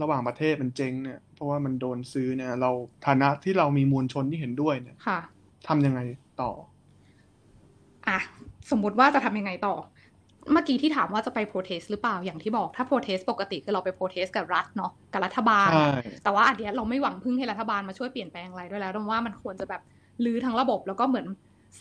[0.00, 2.70] ระหว่างประเทศมันเจ๊งเนี่ย เพราะว่ามันโดนซื้อเนี่ย เรา
[3.06, 5.18] ฐานะที่เรามีมวลชนที่เห็นด้วยเนี่ยค่ะ
[5.68, 6.00] ทำยังไง
[6.40, 6.50] ต่อ
[8.08, 8.18] อะ
[8.70, 9.74] สมมุติว่าจะทำยังไงต่อ
[10.52, 15.90] เมื่อกี้ที่ถามว่าจะไป protest หรือเปล่าอย่างที่บอกถ้า protest ปกติคือเราไป protest กับรัฐเนาะกับรัฐบาลใช่
[16.22, 19.82] แต่ว่าอันเนี้ยเราไม่หวังพึ่งให้รัฐบาลมาช่วยเปลี่ยนแปลงอะไรด้วยแล้วดังว่ามันควรจะแบบ
[20.24, 21.26] รื้อทั้งระบบแล้วก็เหมือน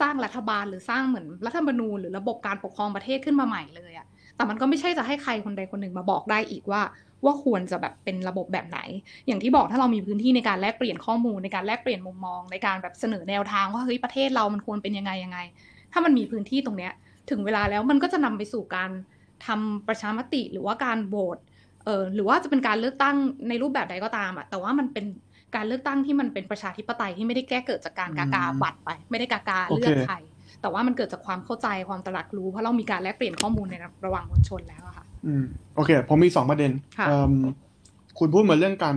[0.02, 6.82] สร้างรัฐบาลหรือสร้างเหมือนรัฐธรรมนูญหรือระบบการปกครองประเทศขึ้นมาใหม่เลยอะแต่มันก็ไม่ใช่จะให้ใครคนใดคนหนึ่งมาบอกได้อีกว่า
[7.26, 8.80] ว่าควรจะแบบเป็นระบบแบบไหน
[9.28, 15.40] อย่างที่บอกถ้าเรามีพื้นที่ในการแลกเปลี่ยนข้อมูลในการแลกเปลี่ยนมุมมอง ในการแบบเสนอแนวทางว่าเฮ้ยประเทศเรามันควรเป็นยังไงยังไง
[15.92, 16.94] ถ้ามันมีพื้นที่ตรงเนี้ย
[17.30, 18.92] ถึงเวลาแล้วมันก็จะนำไปสู่การ
[19.46, 21.38] ทำประชามติหรือว่าการโหวต
[21.86, 23.16] เออหรือว่าจะเป็นการเลือกตั้ง
[23.50, 25.06] ในรูปแบบใดก็ตามอะแต่ว่ามันเป็น
[25.56, 30.14] การเลือกตั้งที่มันเป็นประชาธิปไตยที่ไม่ได้แก้เกิดจากการกากาอืมบัตรไป ไม่ได้กากาโอเคเลือกใคร
[30.62, 35.44] แต่ว่ามันเกิดจากความเข้าใจความตระหนักรู้เพราะเรามีการแลกเปลี่ยนข้อมูลในระหว่างมวลชนแล้วอะค่ะ อืม
[35.76, 37.34] โอเค ผมมีสองประเด็นค่ะเอิ่ม
[38.20, 38.96] คุณพูดมาเรื่องการ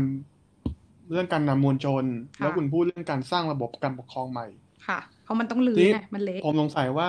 [1.10, 2.04] เรื่องการนำมวลชน
[2.38, 4.46] ค่ะแล้วคุณพูดเรื่องการสร้างระบบการปกครองใหม่
[4.86, 7.08] ค่ะ เพราะมันต้องลือทีนี้ไงมันเละผมสงสัยว่า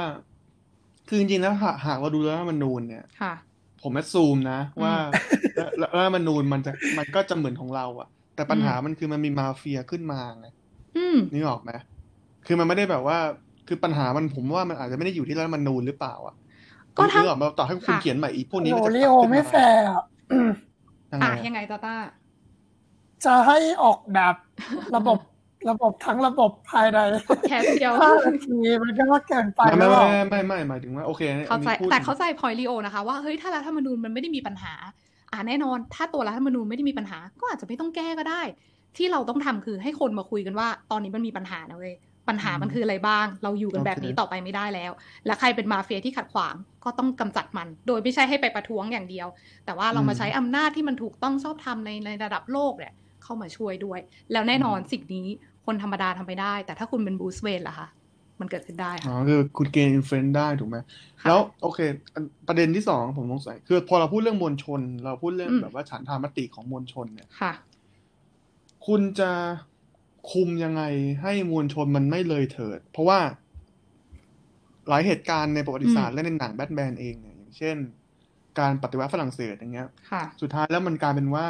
[1.08, 3.34] คือจริงๆแล้วหากหากเราดูรัฐธรรมนูญเนี่ยค่ะ
[3.84, 4.94] ผมแอดซูมนะอืมว่า
[5.60, 10.48] รัฐรัฐธรรมนูญมันจะมันก็จะเหมือนของเราอะแต่ปัญหาอืมมันคือมันมีมาเฟียขึ้นมาไง
[10.98, 11.72] อืมนึกออกไหม
[12.46, 13.18] คือมันไม่ได้แบบว่า
[13.68, 16.36] คือปัญหามันผมว่ามันอาจจะไม่ได้อยู่ที่รัฐธรรมนูญหรือเปล่าอะ
[16.98, 20.04] ก็ถ้านึกออกไหมต่อให้คุณค่ะเขียนใหม่อีกพวกนี้โอ้มันจะลิกลับโอขึ้นไม่มาแฟร์อะ
[21.12, 21.96] ยังไงอะอะยังไงตาต้า
[23.26, 24.36] จะให้ออกแบบ
[24.96, 25.18] ระบบ
[25.70, 27.00] ระบบทั้งระบบภายใน
[27.50, 34.74] แค่เดียวห้านาทีมันก็เกินไปไม่แล้ไม่วไม่ไม่ไม่หมายถึงว่าโอเคอันนี้เข้าใจพูดแต่ถึงเข้าใจพอยลีโอนะคะว่าเฮ้ยถ้ารัฐธรรมนูญมันไม่ได้มีปัญหา
[35.32, 38.42] อ่าแน่นอน ถ้าตัวรัฐธรรมนูญไม่ได้มีปัญหา ก็อาจจะไม่ต้องแก้ก็ได้
[38.98, 41.96] ที่เราต้องทำคือให้คนมาคุยกันว่า ตอนนี้มันมีปัญหานะเว้ย
[42.28, 44.92] ปัญหามันคืออะไรบ้าง เราอยู่กันแบบนี้ต่อไปไม่ได้แล้ว
[45.26, 49.28] และใครเป็นมาเฟียที่ขัดขวางก็ต้องกำจัดมัน โดยไม่ใช่ให้ไปประท้วงอย่างเดียว
[49.66, 54.00] แต่ว่าเรามาใช้อำนาจที่มันถูกต้องชอบธรรมในในระดับโลกเนี่ยเข้ามาช่วยด้วย
[54.32, 55.28] แล้วแน่นอนสิ่งนี้
[55.66, 57.88] คนธรรมดาทำไม่ได้ แต่ถ้าคุณเป็นบูสเวนล่ะคะ
[58.40, 60.78] มันเกิดขึ้นได้อ๋อค่ะคือคุณ gain influence ได้ถูกไหม
[61.22, 61.80] ค่ะแล้วโอเค
[62.14, 67.54] อันประเด็นที่สองผมสงสัยคือพอเราพูดเรื่องมวลชน เราพูดเรื่องอืมแบบว่าฉันทามติของมวลชนเนี่ยค่ะ
[68.88, 69.32] คุณจะ
[70.32, 70.84] คุมยังไง
[71.22, 73.20] ให้มวลชนมันไม่เลยเถิด เพราะว่า
[74.90, 77.78] หลายเหตุการณ์ในประวัติศาสตร์และในหนังแบทแมนเองเนี่ยอย่างเช่น
[78.60, 81.46] การปฏิวัติฝรั่งเศสอย่างเงี้ยค่ะสุดท้ายแล้วมันกลายเป็นว่า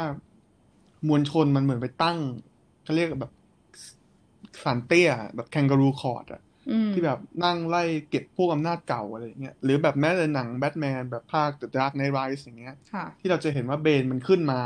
[1.08, 2.18] มวลชนมันเหมือนไปตั้ง
[2.84, 3.32] เขาเรียกแบบ
[4.62, 14.60] สารเตี้ยแบบแคนการูคอร์ดอะอืมที่แบบนั่งไล่เก็บพวกอำนาจเก่าอะไรอย่างเงี้ยหรือแบบแม้แต่หนังแบทแมนแบบภาค The Dark Knight Rises อย่างเงี้ยค่ะที่เราจะเห็นว่าเบนมันขึ้นมา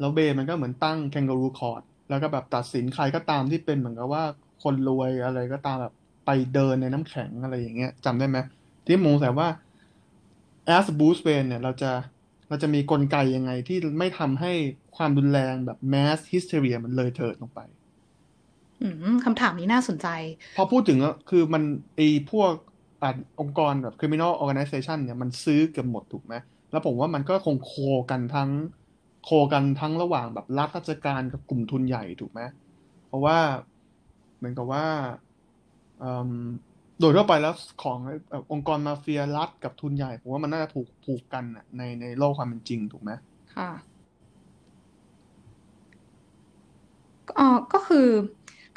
[0.00, 4.22] แล้วเบนมันก็เหมือนตั้งแคนการูคอร์ด แล้วก็แบบตัดสินใครก็ตามที่เป็นเหมือนกับว่า
[4.58, 5.92] คนรวยอะไรก็ตามแบบ
[6.24, 8.38] ไปเดินในน้ำแข็งอะไรอย่างเงี้ยจำได้ไหม
[8.86, 9.48] ที่มองแต่ว่า
[10.76, 11.86] as Bruce Wayne เนี่ยเราจะ
[12.48, 14.48] เราจะมีกลไกยังไงที่ไม่ทำให้
[14.96, 17.60] ความรุนแรงแบบ mass hysteria มันเลยเถิดลงไป
[18.80, 20.06] อืมคำถามนี้น่าสนใจ
[20.54, 21.62] พอพูดถึงอะคือมัน
[21.96, 22.54] ไอพวก
[23.00, 26.34] อ่าองค์กรแบบ criminal organization เนี่ยมันซื้อเกือบหมดถูกไหม
[26.70, 27.68] แล้วผมว่ามันก็คงโค
[28.10, 28.50] กันทั้ง
[29.24, 32.40] โคกันทั้งระหว่างแบบรัฐราชการกับกลุ่มทุนใหญ่ถูกไหม
[33.06, 33.38] เพราะว่า
[34.36, 34.86] เหมือนกับว่า
[37.00, 37.98] โดยทั่วไปแล้วของ
[38.32, 41.44] อองค์กรมาเฟียรัฐกับทุนใหญ่ผมว่ามันน่าจะผูกผูกกัน
[41.76, 43.10] ในในโลกความเป็นจริงถูกไหม
[43.56, 43.70] ค่ะ
[47.38, 48.08] อ๋อก็คือ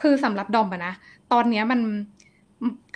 [0.02, 0.94] คือสำหรับดอมอะนะ
[1.32, 1.80] ตอนเนี้ยมัน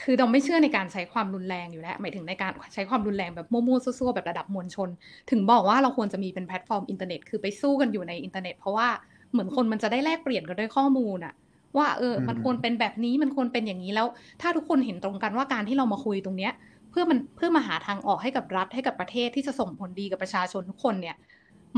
[0.01, 4.89] คือดอมไม่เชื่อในการใช้ความรุนแรงอยู่แล้วหมายถึงในการใช้ความรุนแรงแบบมั่วๆซั่วๆแบบระดับมวลชน
[5.31, 8.87] ถึงบอกว่าเราควรจะมีเป็นแพลตฟอร์มอินเทอร์เน็ตคือไปสู้กันอยู่ในอินเทอร์เน็ตเพราะว่า
[9.31, 11.33] เหมือนคนมันจะได้แลกเปลี่ยนกันด้วยข้อมูลอะ
[11.77, 14.07] ว่าเออมันควรเป็นแบบนี้มันควรเป็นอย่างนี้แล้ว
[14.41, 16.53] ถ้าทุกคนเห็นตรงกันว่าการที่เรามาคุยตรงเนี้ย
[16.89, 21.15] เพื่อมันเพื่อมาหาทางออกให้กับรัฐให้กับประเทศที่จะส่งผลดีกับประชาชนทุกคนเนี่ย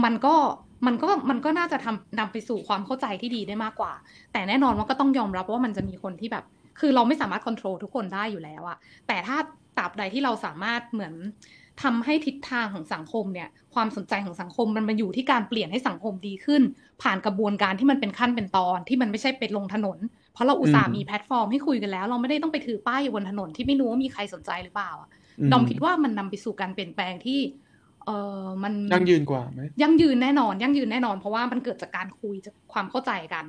[0.04, 0.36] มันก็
[0.86, 3.93] มันก็มันก็น่าจะทำนำไปสู่ความเข้าใจที่ดีได้มากกว่า
[4.32, 6.45] แต่แน่นอนว่าก็ต้องยอมรับว่ามันจะมีคนที่แบบ
[6.80, 9.38] คือเราไม่สามารถควบคุมทุกคนได้อยู่แล้วอะแต่ถ้า
[9.78, 11.13] ตราบใดที่เราสามารถเหมือน
[11.84, 16.62] ทำให้ทิศทางของสังคมเนี่ย ความสนใจของสังคมมันมาอยู่ที่การเปลี่ยนให้สังคมดีขึ้น
[17.02, 19.98] ผ่านกระบวนการที่มันเป็นขั้นเป็นตอนที่มันไม่ใช่เป็นลงถนน
[20.34, 25.10] เพราะเราอุตส่าห์มีแพลตฟอร์มให้คุยกันแล้ว เราไม่ได้ต้องไปถือป้ายอยู่บนถนนที่ไม่รู้ว่ามีใครสนใจหรือเปล่าอะ
[25.52, 27.39] ดอมคิดว่ามันนำไปสู่การเปลี่ยนแปลงที่
[28.06, 28.10] เอ
[28.44, 33.46] อมันยั่งยืนกว่าไหมยั่งยืนแน่นอนยั่งยืนแน่นอน เพราะว่ามันเกิดจากการคุยจากความเข้าใจกัน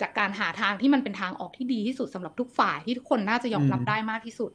[0.00, 4.50] จากการหาทางที่มันเป็นทางออกที่ดีที่สุดสำหรับทุกฝ่ายที่ทุกคนน่าจะยอมรับอืมได้มากที่สุด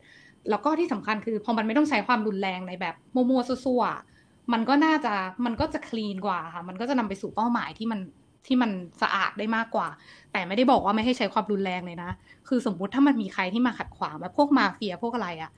[0.50, 5.14] แล้วก็ที่สำคัญคือพอมันไม่ต้องใช้ความรุนแรงในแบบมั่วๆซั่วๆมันก็น่าจะ
[5.46, 8.00] มันก็จะคลีนกว่าค่ะ มันก็จะนำไปสู่เป้าหมายที่มัน
[8.48, 8.72] ที่มัน
[9.02, 9.88] สะอาดได้มากกว่า
[10.32, 12.12] แต่ไม่ได้บอกว่าไม่ให้ใช้ความรุนแรงเลยนะ
[12.48, 15.52] คือสมมุติถ้ามันมีใครที่มาขัดขวางแบบพวกมาเฟียพวกอะไรอะ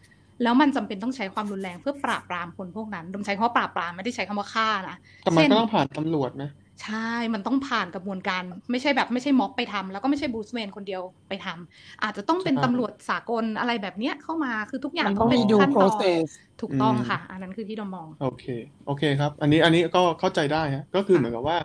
[0.44, 6.50] แล้วมันจำเป็นต้องใช้ความรุนแรงเพื่อปราบปรามคนพวกนั้นดมใช้คำว่าปราบปรามไม่ได้ใช้คำว่าฆ่านะแต่มันเช่นก็ต้องผ่านตำรวจนะ
[6.82, 6.96] ใช่
[7.34, 16.28] มันต้องผ่านกระบวนการ ไม่ใช่แบบไม่ใช่ม็อบไปทำแล้วก็ไม่ใช่บรูซเวนคนเดียวไปทำอาจจะต้องเป็นใช่ตำรวจสากลอะไรแบบเนี้ยเข้ามาคือทุกอย่างมันต้ต้อองงเป็นมีดูขั้นตอน process
[16.62, 18.44] ถูกต้องอืมค่ะ อันนั้นคือที่เรามอง โอเค
[18.86, 21.58] โอเคครับ อันนี้อันนี้ก็เข้าใจได้ฮะก็คือเหมือนกับว่า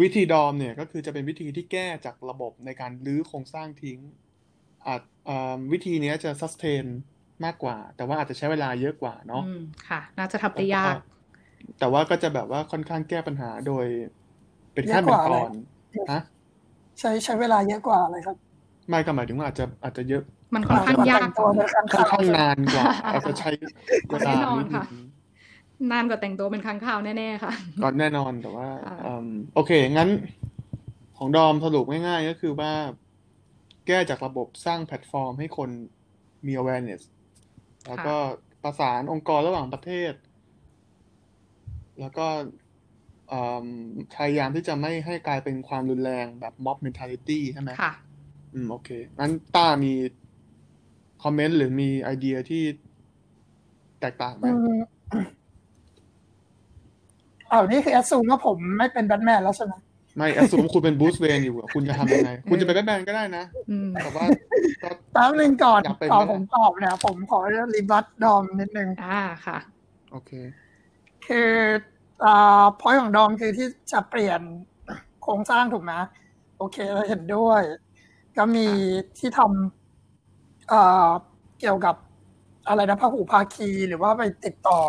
[0.00, 3.98] วิธีดอมเนี่ยก็คือจะเป็นวิธีที่แก้จากระบบในการรื้อโครงสร้างทิ้ง
[4.86, 6.86] อาจอ่าวิธีเนี้ยจะ sustain
[7.44, 9.54] มากกว่า แต่ว่าอาจจะใช้เวลาเยอะกว่าเนาะอืม
[9.88, 10.96] ค่ะ น่าจะทำได้ยาก
[11.78, 13.86] แต่ว่าก็จะแบบว่าค่อนข้างแก้ปัญหาโดย
[14.74, 15.50] เป็นขั้นเป็นตอน
[16.12, 16.22] ฮะ
[16.98, 18.36] ใช้ใช้เวลาเยอะกว่าอะไรครับ
[18.88, 20.22] ไม่ก็หมายถึงว่าอาจจะอาจจะเยอะ
[20.54, 23.50] มันค่อนข้างยากแต่งตัวเป็นข้างค่อนข่าวข้างนานกว่าอาจจะใช้
[24.10, 24.84] เวลาแน่นอนนิดนึค่ะ
[25.86, 30.08] งนานกว่าแต่งตัวเป็นค้างคาวแน่ๆค่ะก็แน่นอนแต่ว่าค่ะอืมโอเค งั้น
[31.16, 32.72] ของดอมสรุปง่ายๆก็คือว่า
[33.86, 35.70] แก้จากระบบสร้างแพลตฟอร์มให้คน
[36.46, 37.02] มี awareness
[37.88, 38.16] แล้วก็
[38.62, 40.12] ประสานองค์กรระหว่างประเทศ
[42.00, 42.26] แล้วก็
[43.32, 43.66] อืม
[44.16, 47.92] พยายามที่จะไม่ให้กลายเป็นความรุนแรงแบบ mob mentality ใช่ไหมค่ะ
[48.54, 49.92] อืม โอเค งั้นต้ามี
[51.22, 52.62] คอมเมนต์หรือมีไอเดียที่
[54.00, 54.80] แตกต่างไหมอืม
[57.52, 59.74] อ้าวนี่คือ assume ว่าผมไม่เป็นแบทแมนแล้วใช่ไหม
[60.16, 64.24] ไม่อสมคุณเป็นบูสเวนอยู่อะคุณจะทำยังไง คุณจะเป็นแบทแมนก็ได้นะอืมแต่ว่า
[64.82, 67.38] ก็แป๊บนึงก่อนอยากเป็นก่อนไหมผมตอบเนี่ยผมขอ
[67.74, 69.58] รีบัตดอมนิดนึงอ่าค่ะ
[70.12, 70.32] โอเค
[71.26, 71.50] คือ
[72.24, 74.40] อ่าพอยของดอมคือที่จะเปลี่ยน
[75.22, 75.92] โครงสร้างถูกไหม
[76.58, 77.62] โอเคเราเห็นด้วย
[78.36, 78.66] ก็มี
[79.18, 81.08] ที่ทำอ่า
[81.60, 81.96] เกี่ยวกับ
[82.68, 84.80] อะไรนะพหูภาคีหรือว่าไปติดต่อ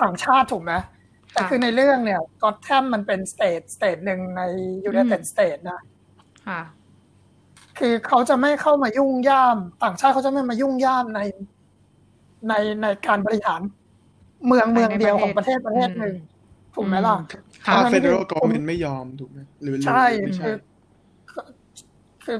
[0.00, 0.72] ต่างชาติถูกไหม
[1.32, 4.42] แต่ค่ะคือในเรื่องเนี่ยก็อตแธมมันเป็น state state หนึ่งใน
[4.84, 5.80] ยูเนเต็ดอืม States นะ
[6.46, 6.60] ค่ะ
[7.78, 11.20] คือเขาจะไม่เข้ามายุ่งย่าม ต่างชาติเขาจะไม่มายุ่งย่ามใน
[12.48, 13.60] ในในการบริหาร
[14.46, 16.14] เมืองเมืองเดียวของประเทศประเทศหนึ่ง
[16.74, 17.16] ถูกไหมล่ะ
[17.64, 20.48] ถ้าเพราะฉะนั้น federal คือ government ไม่ยอมถูกไหมหรือหรือใช่ไม่ใช่
[21.30, 21.46] คือ
[22.24, 22.38] คือ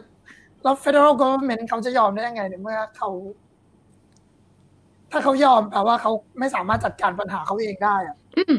[0.62, 3.10] แล้ว federal government เขาจะยอมได้ยังไงในเมื่อเขา
[5.10, 8.54] ถ้าเขายอมแปลว่าเขาไม่สามารถจัดการปัญหาเขาเองได้อะอืม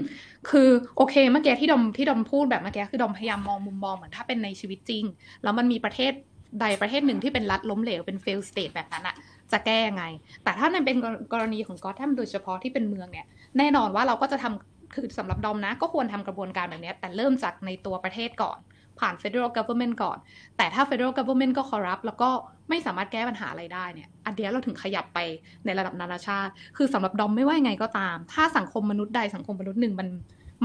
[0.49, 5.03] คือโอเคเมื่อกี้ที่ดอมที่ดอมพูดแบบเมื่อกี้คือดอมพยายามมองมุมมองเหมือนถ้าเป็นในชีวิตจริง
[5.43, 6.13] แล้วมันมีประเทศ
[6.61, 9.15] ใดประเทศหนึ่งที่เป็นรัฐล้มเหลวเป็น fail state แบบนั้นอะ
[9.51, 10.03] จะแก้ยังไง
[10.43, 10.97] แต่ถ้าในเป็น
[11.33, 13.25] กรณีของกอ t แ a m โดยเฉพาะที่เป็นเมืองเนี่ย
[13.57, 18.59] แน่นอนว่าเราก็จะทำคือสำหรับดอมนะ ก็ควรทำกระบวนการแบบนี้แต่เริ่มจากในตัวประเทศก่อน
[18.99, 20.17] ผ่าน federal government ก่อน
[20.57, 22.29] แต่ถ้า federal government ก็ corrupt แล้วก็
[22.69, 25.19] ไม่สามารถแก้ปัญหาอะไรได้เนี่ย อันเดียเราถึงขยับไป
[25.65, 30.09] ในระดับนานาชาติ คือสำหรับดอมไม่ว่ายังไงก็ตาม ถ้าสังคมมนุษย์ใดสังคมมนุษย์หนึ่งมัน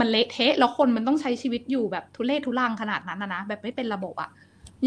[0.00, 4.30] มันเละเทะแล้วคนมันต้องใช้ชีวิตอยู่แบบทุเรศทุรังขนาดนั้นนะนะแบบไม่เป็นระบบอะ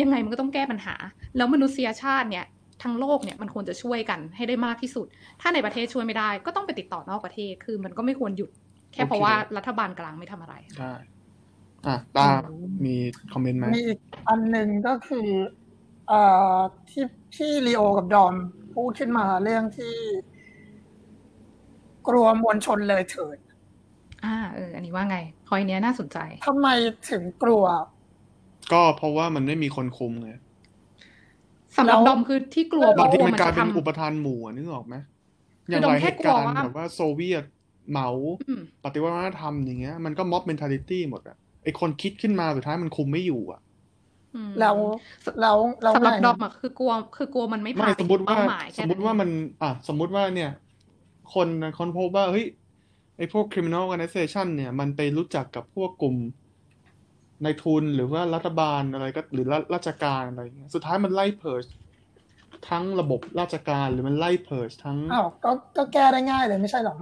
[0.01, 0.95] ยังไงมันก็ต้องแก้ปัญหา
[1.37, 2.45] แล้วมนุษยชาติเนี่ย
[2.83, 5.07] ทั้งโลกเนี่ยมันควรจะช่วยกันให้ได้มากที่สุด
[5.41, 8.49] ถ้าในประเทศช่วยไม่ได้ก็ต้องไปติดต่อนอกประเทศ คือมันก็ไม่ควรหยุด
[8.93, 10.91] แค่เพราะว่ารัฐบาลกลางไม่ทำอะไรใช่
[11.87, 12.29] อะตา
[12.85, 12.95] มี
[13.33, 15.27] คอมเมนต์ไหมมีอีกอันหนึ่งก็คือ
[16.07, 16.21] เอ่
[16.53, 16.57] อ
[16.89, 18.33] ที่ที่ลีโอกับดอม
[18.75, 19.95] พูดขึ้นมาเรื่องที่
[22.07, 23.37] กลัวมวลชนเลยเถิด
[24.25, 26.67] อ่า เออ อันนี้ว่าไงพอยเนี้ยน่าสนใจทำไม
[27.11, 27.65] ถึงกลัว
[28.71, 30.31] ก็เพราะว่ามันไม่มีคนคุมไง
[31.77, 34.95] สำหรับแล้วดอมคือที่กลัวเพบางราะทีกลัวมันมันกลายจะเป็นทำอุปทานหมู่อะนึกออกไหม
[35.69, 37.43] อคืย่าองดอหมลายแค่เหตุกลัวการณ์ว่าแบบว่าโซเวียต
[37.89, 38.09] เหมา
[38.47, 43.59] อืมปฏิวัติวัฒนธรรมอย่างเงี้ยมันก็ม็อบเมน t a ลิตี้หมดอะไอคนคิดขึ้นมาสุดท้ายมันคุมไม่อยู่อะ
[44.35, 44.77] อืมแล้ว
[45.41, 49.29] แล้วแล้วสำหรับไงดอมอะคือกลัว คือกลัวมันไม่ไม่ผ่านสมมติว่าเป้าหมายสแค่มมติว่าเองมัน
[49.61, 50.51] อะสมมติว่าเนี่ย
[51.33, 51.47] คน
[51.79, 52.45] คนพบว่าเฮ้ย
[53.17, 56.15] ไอพวก criminal organization เนี่ย มันไปรู้จักกับพวกกลุ่ม
[57.43, 61.61] ในายทุนหรือว่ารัฐบาลอะไรก็หรือราราชการอะไรอย่างเงี้ยสุดท้ายมันไล่เพิร์
[62.69, 66.95] ทั้งระบบราชการหรือมันไล่เพิร์ทั้งอ้าวก็ก็แก้ได้ง่ายเลยไม่ใช่เหรอ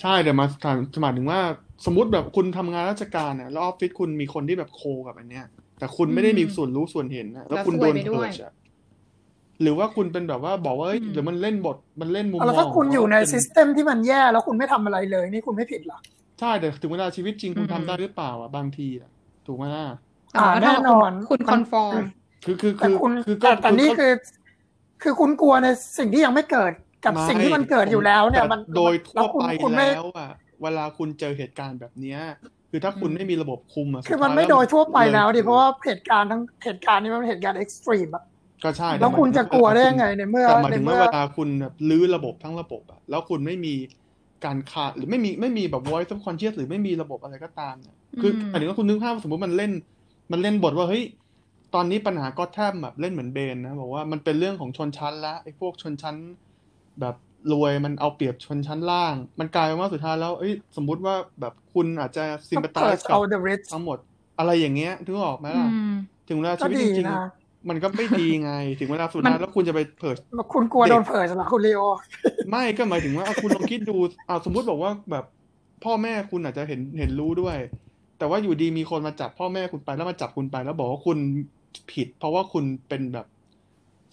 [0.00, 1.40] ใช่แต่มาถามหมายถึงว่า
[1.86, 5.44] สมมติแบบคุณทำงานราชการเนี่ยแล้วออฟฟิศคุณมีคนที่แบบ corrupt อันเนี้ย
[5.78, 8.52] แต่คุณไม่ได้มีส่วนรู้ส่วนเห็นนะแล้วคุณโดน purge อะ
[9.62, 15.98] หรือว่าคุณเป็นแบบว่าบอกว่าเอ้ยเดี๋ยวมันเล่นบทมันเล่นมุมมองแล้วถ้าคุณเป็นอยู่ใน sys tem ที่มันแย่แล้วคุณไม่ทำอะไรเลย นี่คุณไม่ผิดเหรอ
[16.40, 19.10] ใช่แต่ถึงเวลาชีวิตจริงคุณทำได้หรือเปล่าอะบางทีอะ
[19.50, 19.86] ถูกไหมล่ะ
[20.38, 22.02] อ่าแต่ว่าแน่นอนคุณ conform
[22.44, 24.12] คือคือแต่คือคุณคือแต่แต่นี่ก็คือ
[25.02, 26.72] คือคุณกลัวในสิ่งที่ยังไม่เกิด
[27.04, 30.30] กับไม่สิ่งที่มันเกิดอยู่แล้วเนี่ยแต่มันโดยทั่วคุณไปคุณไม่แล้วอะ
[30.62, 32.20] เวลาคุณเจอเหตุการณ์แบบเนี้ย
[32.70, 38.24] คือถ้าคุณอืมไม่มีระบบคุมอะคือสุมันท้ายไม่โดยทั่วไปลแล้วดิคือเพราะว่าเหตุการณ์ทั้งเหตุการณ์นี้มันเป็นเหตุการณ์เอ็กซ์ตรีมอะ
[38.64, 43.74] ก็ใช่แล้วคุณจะกลัวได้ยังไงในเมื่อแต่หมายในถึงเมื่ว่าอเวลาคุณแบบลื้อระบบทั้งระบบอะแล้วคุณไม่มี
[44.44, 49.72] การขาดหรือไม่มีไม่มีแบบ voice of conscious หรือไม่มีระบบอะไรก็ตามเนี่ยคืออืมหมายถึงว่าคุณนึกภาพว่าสมมติมันเล่น
[50.32, 51.04] มันเล่นบทว่าเฮ้ย
[51.74, 56.16] ตอนนี้ปัญหาก็แทบแบบเล่นเหมือนเบนนะบอกว่ามันเป็นเรื่องของชนชั้นละไอ้พวกชนชั้น
[57.00, 57.16] แบบ
[57.52, 63.98] รวยมันเอาเปรียบชนชั้นล่าง มันกลายเป็นว่าสุดท้ายแล้วเอ้ยสมมุติว่าแบบคุณอาจจะซิมป t ตเปิด z กัเอาบ the rich ทั้งหมด
[64.38, 65.92] อะไรอย่างเงี้ยถึงออกไหมอืล่ะม
[66.28, 70.16] ถึงเวลาก็ชีวิตดีจริงนะๆ มันก็ไม่ดีไง ถึงเวลาสุดท้ายแล้วคุณจะไปเพิด
[70.52, 71.80] คุณกลัวเด็กโดนเผยเหรอคุณลีโอ
[72.50, 73.96] ไม่ก็หมายถึงว่าเอาคุณลองคิดดู
[74.26, 75.24] เอาสมมุติบอกว่าแบบ
[75.84, 77.56] พ่อแม่คุณอาจจะเห็นเห็นรู้ด้วย
[78.18, 81.18] แต่ว่าอยู่ดีมีคนมาจับพ่อแม่คุณไปแล้วมาจับคุณไป แล้วบอกว่าคุณ
[81.92, 83.26] ผิด เพราะว่าคุณเป็นแบบ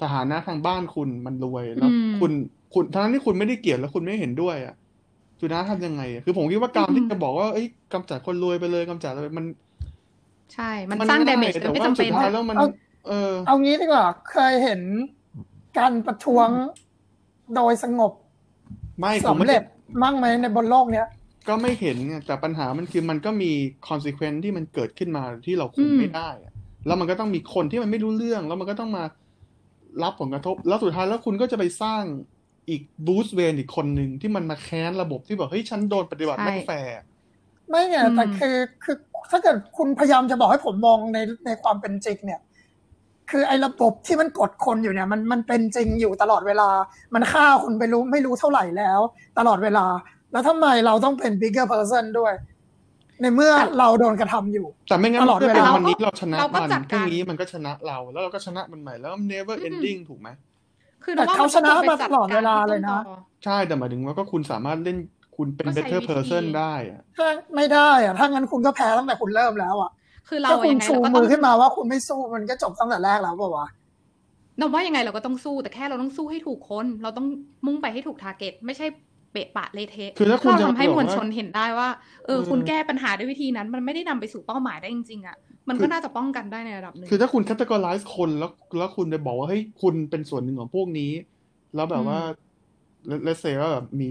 [0.02, 2.32] สถานะทางบ้านคุณมันรวยแล้วอืมคุณ
[2.74, 4.76] คุณทั้งที่คุณไม่ได้เกลียดแล้วคุณไม่เห็นด้วยอะ
[5.42, 9.46] สุดท้ายทำยังไงอะคือผมคิดว่าการอืมที่จะบอกว่าเอ้ยกำจัดคนรวยไปเลยกำจัดอะไรมัน
[10.54, 12.58] ใช่ มันสร้างง่ย damage โดแต่ยไม่ว่าจำสุเป็ดนท้ายอะแล้วมัน
[13.08, 14.82] เอาเออเอางี้ดีกว่า เคยเห็น
[15.78, 16.50] การประท้วง
[17.56, 18.12] โดยสงบ
[19.00, 19.64] ไม่ผมสำไม่เร็ได้จ
[20.04, 21.08] มั่งไหมในบนโลกเนี้ย
[21.48, 23.52] ก็ไม่เห็นไงแต่ปัญหามันคือมันก็มี
[23.88, 26.54] consequence ที่มันเกิดขึ้นมาที่เราคุมอืมไม่ได้อะ
[26.88, 29.04] แล้วมันก็ต้องมีคนที่มันไม่รู้เรื่อง แล้วมันก็ต้องมา
[30.04, 32.04] รับผลกระทบ แล้วสุดท้ายแล้วคุณก็จะไปสร้าง
[32.70, 36.94] อีกบูสเวนอีกคนหนึ่งที่มันมาแค้นระบบที่แบบเฮ้ยฉันโดนปฏิบัติไม่แฟร์
[37.70, 38.96] ไม่ไงอืมแต่คือคือ
[39.30, 42.42] ถ้าเกิดคุณพยายามจะบอกให้ผมมองในในความเป็นจริงเนี่ย
[43.32, 46.70] คือไอ้ระบบที่มันกดคนอยู่เนี่ยมันมันเป็นจริงอยู่ตลอดเวลา
[47.14, 49.00] มันฆ่าคนไปรู้ไม่รู้เท่าไหร่แล้ว
[49.40, 49.86] ตลอดเวลา
[50.32, 52.34] แล้วทำไมเราต้องเป็น bigger person ด้วย
[53.22, 60.30] ในเมื่อเราโดนกระทำอยู่ แต่ไม่งั้นตลอดเพื่อเวเป็นลาวันนี้เราชนะเราก็มันจัดพรุ่งการนี้มันก็ชนะเรา แล้วเราก็ชนะมันใหม่แล้ว never อืม ending ถูกไหม
[61.04, 64.98] คือแต่ว่เขามันชนะควรไปมาตลอดเวลาจัดกรที่เลยนะต้นตอใช่แต่หมายถึงว่าก็คุณสามารถเล่น
[65.38, 69.92] คุณเป็นก็ใช้ better วิธี person ได้อะถ้าไม่ได้อะถ้างั้นคุณก็แพ้ตั้งแต่คุณเริ่มแล้วอะ
[70.28, 73.68] คือเราถ้าอะคุณยังไงชูเราก็ต้มืองอขึ้นมาว่าคุณไม่สู้มันก็จบตั้งแต่แรกแล้วเปล่าวะ
[74.58, 77.28] เราว่ายังไงเราก็ต้องสู้แต่แค่เราต้องสู้ให้ถูกคน เราต้อง
[77.66, 78.86] มุ่งไปให้ถูกทาร์เก็ตไม่ใช่
[79.32, 81.90] เปะปะเละเทะคือถ้าคุณเราจะทำให้บอกมวลว่าชนเห็นได้ว่า
[82.26, 85.38] เออเออคุณแก้ปัญหาด้วยวิธีนั้น มันไม่ได้นำไปสู่เป้าหมายได้จริงๆอะ
[85.70, 91.12] มันคืก็อน่าจะป้องกันได้ในระดับหนึ่งคือถ้าคุณ categorize คนแล้วแล้วคุณจะบอกว่าเฮ้ยคุณเป็นส่วนหนึ่งของพวกนี้
[91.76, 92.20] แล้วแบบว่า
[93.28, 94.10] let's say ว่าแบบมี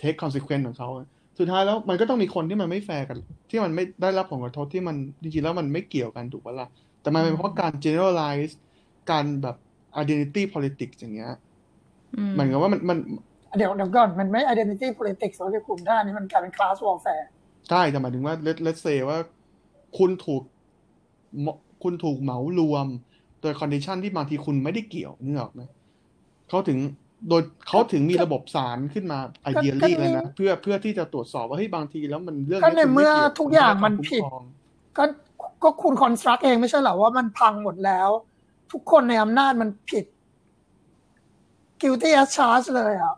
[0.00, 0.88] take consequence ของเขา
[1.38, 3.18] สุดท้ายแล้วมันก็ต้องมีคนที่มันไม่แฟร์กัน
[3.50, 6.68] ที่มันไม่ได้รับผลกระทบที่มันจริงๆแล้วมันไม่เกี่ยวกันถูกปะล่ะ
[7.02, 8.54] แต่มันเป็นเพราะการ generalize
[9.10, 9.56] การแบบ
[10.02, 11.32] identity politics อย่างเงี้ย
[12.16, 12.98] อืมเหมือนกับว่ามันมัน
[13.56, 17.26] เดี๋ยวเดี๋ยวก่อนมันไม่ identity politics แล้วที่กลุ่มด้านนี้มันกลายเป็น class warfare
[17.68, 19.18] ใช่แต่หมายถึงว่า let let's say ว่า
[19.98, 20.42] คุณถูก
[21.40, 22.86] เหมาคุณถูกเหมารวม
[23.40, 25.62] โดย condition ที่บางทีคุณไม่ได้เกี่ยวนึกออกไหม
[26.48, 26.78] เขาถึง
[27.28, 29.18] โดยเขาถึงมีระบบศาลขึ้นมา
[29.50, 34.44] ideally ก็เลยนะเพื่อเพื่อที่จะตรวจสอบว่าเฮ้ยบางทีแล้วมันเรื่องก็นี้ในคุณเมื่อไกี่ยวทุกอย่างคุณมันไรับผิดคุ้ครอง
[34.98, 35.04] ก็
[35.62, 38.08] ก็คุณ construct เองไม่ใช่เหรอว่ามันพังหมดแล้ว
[38.72, 40.04] ทุกคนในอำนาจมันผิด
[41.80, 43.14] guilty as charged เลยอะ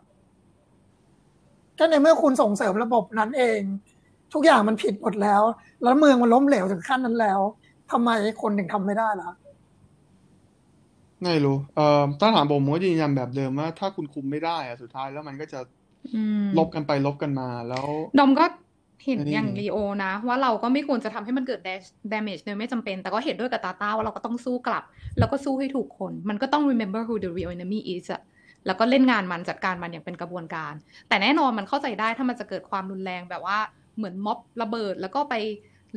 [1.77, 3.61] ก็ในเมื่อคุณส่งเสริมระบบนั้นเอง
[4.33, 5.41] ทุกอย่างมันผิดหมดแล้ว
[5.83, 7.39] แล้วเมืองมันล้มเหลวถึงขั้นนั้นแล้ว
[7.91, 8.09] ทำไม
[8.41, 9.31] คนถึงทำไม่ได้ล่ะ
[11.23, 15.59] ไม่รู้ เอ่อถ้าถามผมผมก็ยืนยันแบบเดิมว่า ถ้าคุณคุมไม่ได้อะสุดท้ายแล้วมันก็จะ
[16.13, 18.45] อืม ลบกันไปลบกันมาแล้ว ดอมก็
[19.05, 24.83] เห็นอันนี้อย่างลีโอนะ ว่าเราก็ไม่ควรจะทำให้มันเกิด dash- damage โดยไม่จำเป็น แต่ก็เห็นด้วยกับตาต้าว่าเราก็ต้องสู้กลับ
[25.17, 28.21] แล้วก็สู้ให้ถูกคน มันก็ต้อง remember who the real enemy is อะ
[28.65, 30.73] แล้วก็เล่นงานมันจัดการมันอย่างเป็นกระบวนการ
[31.07, 33.59] แต่แน่นอนมันเข้าใจได้ถ้ามันจะเกิดความรุนแรงแบบว่า
[33.97, 35.35] เหมือนม็อบระเบิด แล้วก็ไป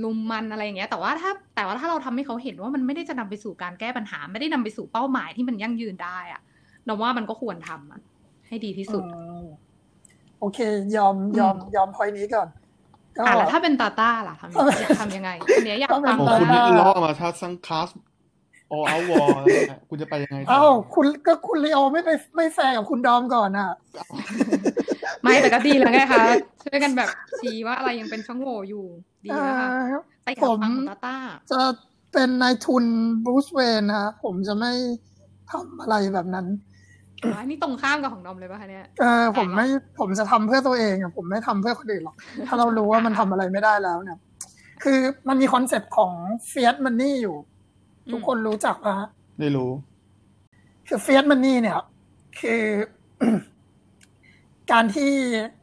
[0.02, 6.40] ลุมมันอะไรอย่างเงี้ย แต่ว่าถ้าแต่ว่าถ้าเราทำให้เขาเห็นว่ามันไม่ได้จะนำไปสู่การแก้ปัญหา ไม่ได้นำไปสู่เป้าหมายที่มันยั่งยืนได้อะ
[6.86, 8.00] เราว่ามันก็ควรทำอะ
[8.48, 9.10] ให้ดีที่สุดอื
[9.42, 9.44] ม
[10.40, 10.58] โอเค
[10.96, 12.48] ยอมยอมอืมยอมพอยนี้ก่อน
[13.16, 17.88] ก็อะแล้วถ้าเป็นตาต้าล่ะทำยังอยากทำยังไงอันเนี้ยอยากถ้าเป็นฟังโอ้ตาคุณต้านี่ล่อมาทัซังคลาส
[18.72, 23.70] ออ out war แล้วเนี่ยคุณจะไปยังไงต่อเอ้าคุณก็คุณลีโอไม่ไปไม่แฟร์กับคุณดอมก่อนอะ
[25.22, 26.24] ไม่แต่ก็ดีแล้วไงคะ
[26.64, 27.08] ช่วยกันแบบ
[27.40, 28.86] ชี้ว่าอะไรยังเป็นช่องโหว่อยู่
[29.24, 31.16] ดีแล้วค่ะเอ่อแต่อยากฟังของตาต้า
[31.50, 31.60] จะ
[32.12, 32.84] เป็นนายทุน
[33.24, 34.72] บรูซเวนนะผมจะไม่
[35.50, 36.46] ทำอะไรแบบนั้น
[37.38, 39.66] อันนี้ตรงข้ามกับของดอมเลยป่ะคะเนี่ยเออผมไม่
[39.98, 44.18] ผมจะทำเพื่อตัวเองอะผมไม่ทำเพื่อคนอื่นหรอก ถ้าเรารู้ว่ามันทำอะไรไม่ได้แล้วเนี่ย
[44.82, 46.12] คือมันมีคอนเซปต์ของ
[46.48, 47.36] เฟียสมันนี่อยู่
[48.12, 49.08] ทุกคนรู้จักปะฮะ
[49.38, 49.70] ไม่รู้
[50.88, 51.78] คือเฟียสมันนี่เนี่ย
[52.40, 52.62] คือ
[54.72, 55.12] การที่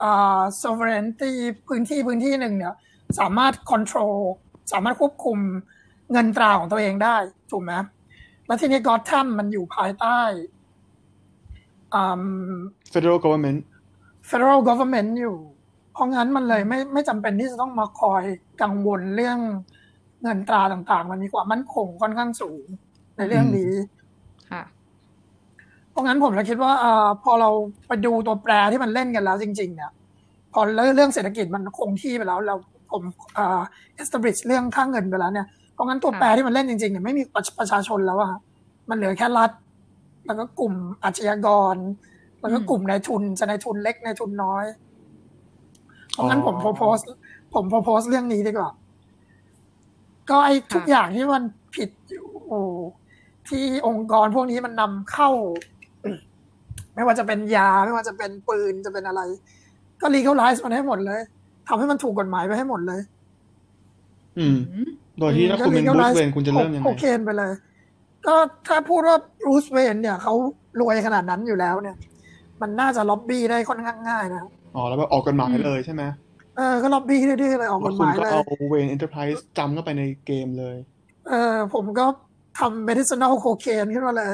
[0.03, 1.31] อ่า sovereignty
[1.67, 2.75] พื้นที่พื้นที่หนึ่งเนี่ย
[3.19, 4.17] สามารถ control
[4.73, 5.37] สามารถควบคุม
[6.11, 7.15] เงินตราของตัวเองได้
[7.51, 7.71] ถูกไหม
[8.47, 10.19] แล้วทีนี้กอตแทมมันอยู่ภายใต้
[11.93, 12.23] อ่า
[12.93, 13.59] federal government
[14.29, 15.37] federal government อยู่
[15.93, 18.23] เพราะงั้นมันเลยไม่ไม่จำเป็นที่จะต้องมาคอย
[18.61, 19.39] กังวลเรื่อง
[20.23, 22.63] เงินตราต่าง ๆ มันมีความมั่นคงค่อนข้างสูง
[23.17, 23.71] ในเรื่องนี้
[24.51, 24.63] ค่ะ
[25.89, 27.49] เพราะงั้นผมเลยคิดว่าเอ่อพอเรา
[27.87, 29.91] ไปดูตัวแปรที่มันเล่นกันแล้วจริง ๆ เนี่ย
[30.53, 30.61] พอ
[30.95, 32.55] เรื่องเศรษฐกิจมันคงที่ไปแล้วเรา
[32.91, 33.01] ผม
[33.35, 33.61] เอ่อ
[34.01, 38.41] establish เรื่องค่าเงินไปแล้วเนี่ยเพราะงั้นตัวค่ะแปรที่มันเล่นจริงๆเนี่ยไม่มีประประชาชนแล้วอะครับ
[38.89, 39.51] มันเหลือแค่รัฐ
[40.25, 40.73] แล้วก็กลุ่ม
[41.03, 41.75] อาชญากร
[42.41, 44.65] แล้วก็กลุ่มนายทุนจะนายทุนเล็กนายทุนน้อย
[46.11, 47.03] เพราะงั้นผมอ๋อ propose
[47.53, 48.71] ผม propose เรื่องนี้ดีกว่า
[50.29, 51.43] ก็ไอ้ทุกอย่างที่มัน
[51.75, 52.27] ผิดอยู่
[53.49, 55.29] ที่องค์กรพวกนี้มันนำเข้า
[56.95, 59.21] ไม่ว่าจะเป็นยา ไม่ว่าจะเป็นปืนจะเป็นอะไร
[60.01, 61.21] ก็ legalize มันให้หมดเลย
[61.69, 63.01] ทำให้มันถูกกฎหมายไปให้หมดเลย
[64.39, 67.51] อืมอืม โดยที่ถ้าคุณเป็นบรูซเวนคุณจะเริ่มยังโคไงเคนไปเลย
[68.27, 68.35] ก็
[68.67, 70.33] ถ้าพูดว่าบรูซเวนเนี่ยเขา
[70.79, 71.97] รวยขนาดนั้นอยู่แล้วเนี่ย
[72.61, 74.41] มันน่าจะล็อบบี้ได้ค่อนข้างง่ายนะ
[74.75, 76.03] อ๋อแล้วแบบออกกฎหมายเลยใช่ไหม
[76.57, 80.75] เออก็ล็อบบี้ดื้อๆเลยออกกฎหมายแล้กวคุหณมายก็เลยเอา Wayne Enterprises จำเข้าไปในเกมเลย
[81.29, 82.05] เออผมก็
[82.59, 84.33] ทำ medicinal cocaine ขึ้นมาเลย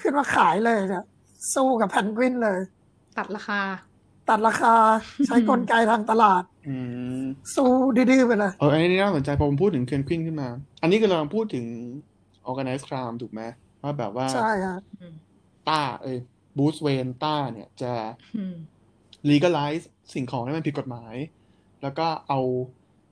[0.00, 1.04] ขึ้นมาขายเลยเนี่ย
[1.54, 2.58] สู้กับเพนกวินเลย
[3.16, 3.60] ตัดราคา
[4.28, 4.74] ตัดราคา
[5.26, 6.76] ใช้กลไกทางตลาดอื
[7.20, 10.48] มสู้ดื้อๆไปเลยเอออันนี้น่าสนใจพอผมพูดถึงเพนกวินขึ้นมา
[10.82, 11.64] อันนี้ก็เราพูดถึง
[12.50, 13.42] organized crime ถูกไหม
[13.82, 15.14] ว่าแบบว่าใช่ฮะอืม
[15.68, 16.18] ต้า เอ้ย
[16.56, 17.92] Bruce Wayne ต้าเนี่ยจะ
[18.36, 18.54] อืม
[19.30, 19.84] legalize
[20.14, 21.14] สิ่งของที่มันผิดกฎหมาย
[21.82, 22.40] แล้วก็เอา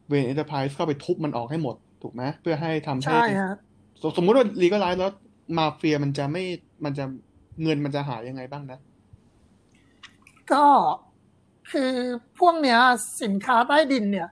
[0.08, 3.55] Wayne Enterprises เข้าไปทุบมันออกให้หมด ถูกไหมเพื่อให้ทำให้ใช่ฮะ
[4.03, 5.12] สสมมุติว่า legalize แล้ว
[5.59, 6.44] มาเฟียมันจะไม่
[6.85, 7.05] มันจะ
[7.62, 8.79] เงินมันจะหายยังไงบ้างนะ
[10.52, 10.64] ก็
[11.70, 11.92] คือ
[12.38, 12.78] พวกเนี้ย
[13.22, 14.28] สินค้าใต้ดินเนี่ย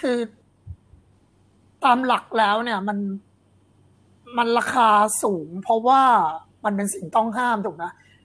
[0.00, 0.18] คือ
[1.84, 2.98] ตามหลักแล้วเนี่ยมัน
[4.36, 4.88] มันราคา
[5.22, 6.02] สูง เพราะว่า
[6.64, 7.84] มันเป็นสิ่งต้องห้ามถูกไหม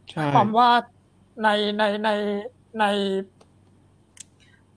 [0.10, 0.70] ใช่ความว่า
[1.44, 2.10] ในในใน
[2.80, 2.86] ใน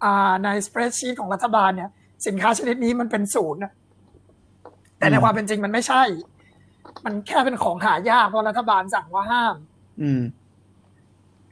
[0.02, 1.90] อ่าในสเปรดชีตของรัฐบาลเนี่ย
[2.26, 3.72] สินค้าชนิดนี้มันเป็นศูนย์นะ
[4.98, 6.02] แต่ในความเป็นจริงมันไม่ใช่
[7.04, 9.54] มันแค่เป็นของหายากเพราะรัฐบาลสั่งว่าห้าม
[10.00, 10.20] อืม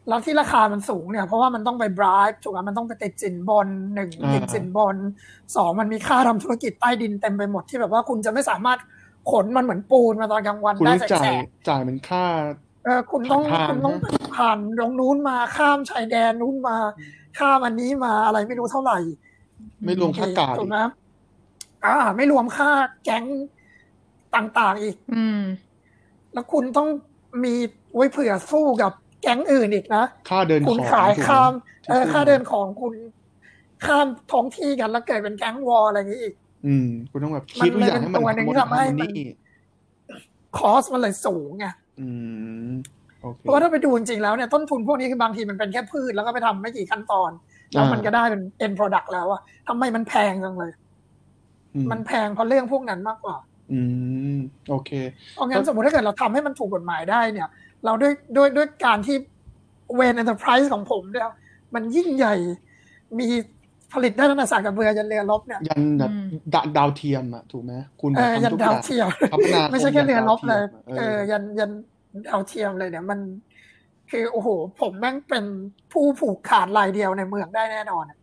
[0.09, 4.97] แล้วที่ราคามันสูงเนี่ยเพราะว่ามันต้องไปบรายถูกไหมมันต้องไปติดสินบนหนึ่งอ่าติดสินบน
[5.57, 8.79] สองมันมีค่าทำธุรกิจใต้ดินเต็มไปหมดที่แบบว่าคุณจะไม่สามารถ
[9.31, 16.77] ขนมันเหมือนปูนมาตอนกลางวันคุณได้ต้องจ่าแสยกจ่ายเป็นค่าๆเออคุณต้องผ่านคุณต้องนะผ่านตรงนู้นมาข้ามชายแดนนู้นมา
[17.39, 18.99] ข้ามอันนี้มาอะไรไม่รู้เท่าไหร่
[19.85, 20.79] ไม่รวมค่ากาดถูอีกกไหม
[21.85, 22.71] อ่า ไม่รวมค่า
[23.05, 23.25] แก๊ง
[24.35, 25.41] ต่างๆอีก อืม
[26.33, 26.89] แล้วคุณต้อง
[27.45, 27.55] มี
[27.95, 31.53] ไว้เผื่อสู้กับ แก๊งอื่นอีกนะค่าเดินขคุองณขายถูกไหข้าม
[31.89, 32.95] เออที่ค่าเดินของคุณ
[33.87, 36.35] ข้ามท้องที่กันแล้วเกิดเป็นแก๊งวอร์อะไรอย่างนี้อีก
[36.67, 39.27] อืม คุณต้องแบบคิดทุกอย่างให้มันมันเลยเป็นตัวหนึ่งที่ทำให้มันนี่
[40.59, 41.67] คอสมันเลยสูงไง
[42.01, 42.09] อื
[42.69, 42.71] ม
[43.23, 47.31] โอเคเพราะว่าถ้าไปดูจริงๆแล้วเนี่ยต้นทุนพวกนี้คือบางทีมันเป็นแค่พืชแล้วก็ไปทำไม่กี่ขั้นตอน
[47.73, 50.73] แล้วมันก็ได้เป็น end product แล้วอะทำไมมันแพงจังเลย
[51.75, 53.37] อืมมันแพงเพราะเรื่องพวกนั้นมากกว่า
[53.73, 53.81] อื
[54.37, 54.39] ม
[54.69, 54.91] โอเค
[55.35, 57.49] เพราะงั้นสมมติถ้าเกิดเราทำให้มันถูกกฎหมายได้เนี่ย
[57.87, 59.17] เราด้วยด้วยด้วยการที่
[59.95, 61.29] Wayne Enterprises ของผมเนี่ย
[61.75, 62.35] มันยิ่งใหญ่
[63.19, 63.29] มี
[63.93, 71.71] ผลิตได้ตั้งแต่สากกระเบือยันเรือรบเนี่ยยันแบบอืมดาดาวเทียมอะถูกไหมคุณเอแบบอยันทำทุกอดาวย่างเทียมคมนาคมไม่ใช่แค่เรือรบเลยเอเอออยันยัน
[72.29, 73.19] ดาวเทียมเลยเนี่ยมัน
[74.11, 74.49] คือโอ้โห
[74.81, 75.45] ผมแม่งเป็น
[75.93, 78.19] ผู้ผูกขาดรายเดียวในเมืองได้แน่นอนอะ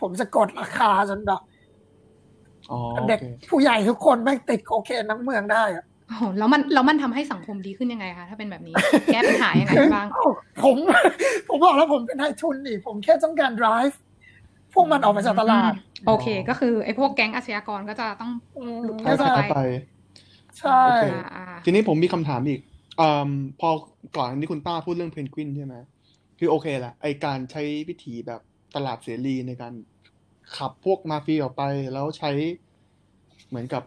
[0.00, 1.40] ผมจะกดราคาจนแบบ
[2.70, 8.74] อ๋อโอเด็กเคผู้ใหญ่ทุกคนแม่งติดโอเคนทั้งเมืองได้อะ โอ้โหแล้วมันแล้วมันทำให้สังคมดีขึ้นยังไงคะถ้าเป็นแบบนี้
[9.12, 10.06] แก้ปัญหายังไงบ้าง
[10.64, 10.76] ผม
[11.48, 13.94] ผมบอกแล้วผมเป็นนายทุนนี่ผมแค่ต้องการ drive
[14.74, 15.72] พวกมันออกไปจากตลาด
[16.06, 19.60] โอเค ก็คือไอ้พวกแก๊งอาชญากรก็จะต้องอืมหลุดหายเข้าไปไปไป
[20.58, 22.60] ใช่โอเคอ่าอ่าทีนี้ผมมีคำถามอีก
[23.00, 23.28] อม
[23.60, 23.68] พอ
[24.16, 25.74] ก่อนอันนี้คุณต้าพูดเรื่องเพนกวินใช่ไหม
[26.38, 28.40] คือโอเคแหละไอการใช้วิธีแบบ
[28.76, 29.74] ตลาดเสรีในการ
[30.56, 32.30] ขับพวกมาเฟียออกไป แล้วใช้
[33.48, 33.82] เหมือนกับ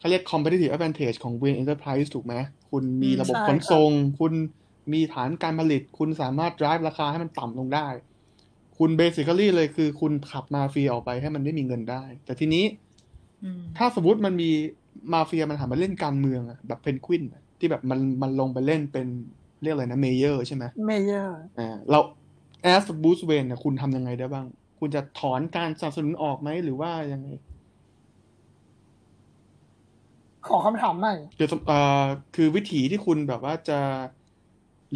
[0.00, 2.34] เขาเรียก competitive advantage ของ Wayne Enterprise ถูกไหม
[2.70, 3.90] คุณมีระบบขนส่ง
[4.20, 4.32] คุณ
[4.92, 7.88] มีฐานการผลิต คุณสามารถ drive ราคาให้มันต่ำลงได้
[8.78, 12.64] คุณ basically เลยคือคุณขับมาเฟียออกไปให้มันไม่มีเงินได้ แต่ทีนี้
[13.44, 14.50] อืมถ้าสมมติมันมี
[15.12, 19.06] มาเฟียมันหันมาเล่นการเมืองอะแบบเพนกวินอะที่แบบมันมันลงไปเล่นเป็น
[19.62, 21.98] เรียกอะไรนะ mayor ใช่ไหม mayor อ่าเรา
[22.62, 24.46] as Bruce Wayne เนี่ยคุณทำยังไงได้บ้าง
[24.78, 27.28] คุณจะถอนการสนับสนุนออกไหมหรือว่ายังไง
[30.50, 32.04] ขอคำถามหน่อยคือสมเอ่อ
[32.36, 33.80] คือวิธีที่คุณแบบว่าจะ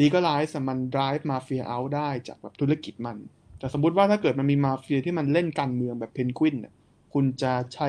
[0.00, 3.16] legalize อะมัน drive มาเฟีย out ได้จากแบบธุรกิจมัน
[3.58, 6.74] แต่สมมติว่าถ้าเกิดมันมีมาเฟียที่มันเล่นการเมืองแบบเพนกวินเนี่ย
[7.12, 7.88] คุณจะใช้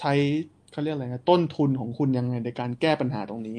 [0.00, 0.12] ใช้
[0.70, 3.56] เขาเรียกอะไรนะต้นทุนของคุณยังไงในการแก้ปัญหาตรงนี้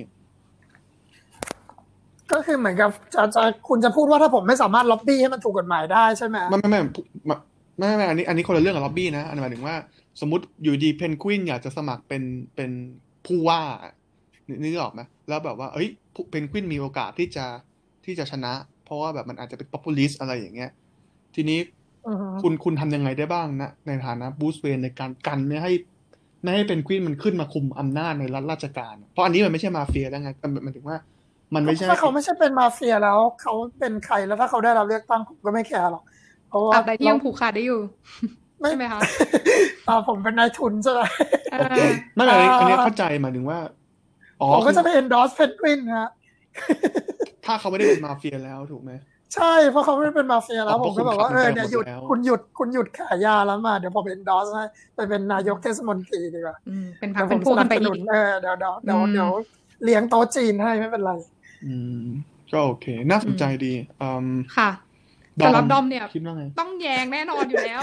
[2.32, 6.80] ก็คือเหมือนกับจะจะคุณจะพูดว่าถ้าผมไม่สามารถล็อบบี้ให้มันถูกกฎหมายได้ใช่ไหมไม่ไม่ไม่
[7.26, 7.36] ไม่
[7.78, 9.76] ไม่ไม่ไม่อันนี้อันนี้คนละเรื่องกับล็อบบี้นะอันนี้หมายถึงว่า
[10.20, 12.24] สมมติอยู่ดีเพนกวินอยากจะสมัครเป็น
[12.56, 12.72] เป็น
[13.26, 13.62] ผู้ว่า
[14.48, 15.88] นึกนึกออกไหมแล้วแบบว่าเอ้ย
[16.30, 17.46] เพนกวินมีโอกาสที่จะ
[18.06, 18.54] ที่จะชนะ
[18.86, 20.72] เพราะว่าแบบมันอาจจะเป็น populist อะไรอย่างเงี้ย
[21.36, 21.60] ทีนี้
[22.08, 25.72] อือฮึคุณคุณทำยังไงได้บ้างนะ ในฐานะบูสเวนในการกันไม่ให้
[26.44, 30.98] ไม่ให้เพนกวินมันขึ้นมาคุมอำนาจในรัฐราชการ เพราะอันนี้มันไม่ใช่มาเฟียแล้วไงมันหมายถึงว่า
[31.56, 36.04] มันไม่ใช่ถ้าเขาไม่ใช่เป็นมาเฟียแล้ว เขาเป็นใครแล้วถ้าเขาได้รับเลือกตั้งผมก็ไม่แคร์หรอก
[36.50, 39.04] เพราะว่าตราบใดที่ยังผูกขาดได้อยู่ไม่ ใช่ไหมคะ
[39.88, 41.02] อ่าผมเป็นนายทุนใช่ไหม
[41.50, 41.86] เอโอเคอ
[42.16, 43.60] ไม่ไม่อันนี้อ่าอันนี้เข้าใจหมายถึงว่า
[44.40, 46.08] อ๋อผมก็คือจะไป endorse เพนกวินฮะ
[47.44, 48.92] ถ้าเขาไม่ได้เป็นมาเฟียแล้วถูกไหม
[49.34, 54.64] ใช่เพราะเขาไม่ได้เป็นมาเฟียแล้วอ๋อผมก็แบบว่าเพเอราะอคุณเนี่ยหยุดขับมันไปหมดแล้วคุณหยุดคุณหยุดขายยาแล้วมา เดี๋ยวผม endorse ให้
[54.96, 59.30] ไปเป็นนายกเทศมนตรีดีกว่าอืมเป็นพักเดี๋ยวผเป็นมพวกสกันันบไปสอีนุนกเออเดี๋ยวเดี๋ยวเดี๋ยวอืมเดี๋ยว
[59.84, 61.12] เลี้ยงโต๊ะจีนให้ไม่เป็นไร
[61.62, 61.94] อืม
[62.52, 63.68] ก็โอเค น่าสนใจดี
[64.00, 64.89] อืมค่ะดอม
[65.46, 67.80] สำหรับดอมเนี่ย คิดว่าไง ต้องแยงแน่นอนอยู่แล้ว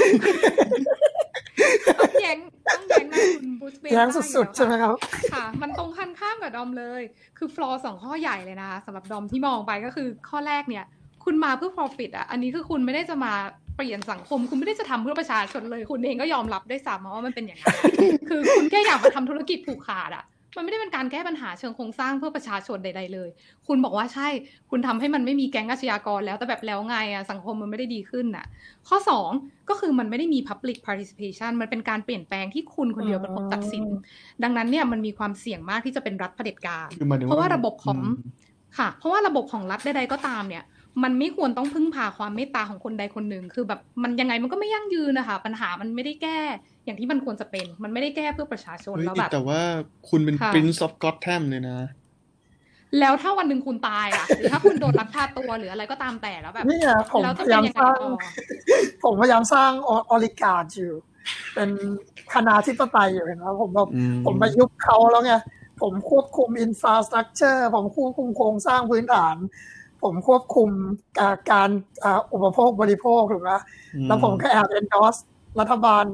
[2.01, 2.37] ต้องแยง
[2.75, 4.95] ต้องแยงหน้าคุณบูสเบนแย้งสุดๆใช่ไหมครับ
[5.33, 7.03] ค่ะ มันตรงกันข้ามกับดอมเลย
[7.39, 10.85] คือฟลอสองข้อใหญ่เลยนะคะสำหรับดอมที่มองไปก็คือข้อแรกเนี่ย
[11.25, 13.33] คุณมาเพื่อ profit อะ อันนี้คือคุณไม่ได้จะมา
[13.77, 17.75] เปลี่ยนสังคม คุณไม่ได้จะทำเพื่อประชาชนเลย คุณเองก็ยอมรับได้วยซ้ำว่ามันเป็นอย่างนั้น
[18.29, 20.25] คือคุณแค่อยากมาทำธุรกิจผูกขาดอะ
[20.57, 23.29] มันไม่ได้เป็นการแก้ปัญหาเชิงโครงสร้างเพื่อประชาชนใด ๆ เลย
[23.67, 24.29] คุณบอกว่าใช่
[24.71, 28.47] คุณทำให้มันไม่มีแก๊งอาชญากรแล้ว แต่แบบแล้วไงอะสังคมมันไม่ได้ดีขึ้นน่ะ
[28.89, 29.31] ข้อสอง
[29.69, 33.85] ก็คือมันไม่ได้มี public participation มันเป็นการเปลี่ยนแปลงที่คุณคนเดียวเป็นคนตัดสิน
[34.43, 38.07] ดังนั้นเนี่ยมันมีความเสี่ยงมากที่จะเป็นรัฐเผด็จการคือหมายถึงเพราะว่าระบบของม
[38.79, 40.65] ค่ะ เพราะว่าระบบของรัฐใดๆก็ตามเนี่ย
[41.03, 46.39] มันไม่ควรต้องพึ่งพาความเมตตาของคนใดคนหนึ่ง คือแบบมันยังไงมันก็ไม่ยั่งยืนนะคะปัญหามันไม่ได้แก้
[46.85, 49.61] อย่างที่มันควรจะเป็น มันไม่ได้แก้เพื่อประชาชนเฮ้ยแล้วแบบแต่ว่า
[50.09, 51.79] คุณเป็นค่ะ Prince of Gotham เลยนะ
[53.01, 58.11] แล้วถ้าวันหนึ่งคุณตายล่ะหรือถ้าคุณโดนลักพาตัวหรืออะไรก็ตามแต่แล้วแบบนี่ไงผมแล้วพจะยาเป็นยามยังสไงร้างต่อ
[59.05, 60.93] ผมพยายามสร้างออริการดอยู่
[61.55, 61.71] เป็น
[62.35, 65.35] คณาธิปไตยอยู่เห็นไหมผมแบบอืมผมมายุบเขาแล้วไง
[65.83, 69.37] ผมควบคุมอินฟราสตรักเจอร์ผมควบคุมโครงสร้างพื้นฐาน
[70.03, 70.71] ผมควบคุม
[71.21, 71.69] อ่าการ
[72.05, 73.51] อ่าอุปโภคบริโภคถูกไหม
[74.09, 75.21] แล้วผมก็แอบ endorse
[75.61, 76.05] รัฐบาล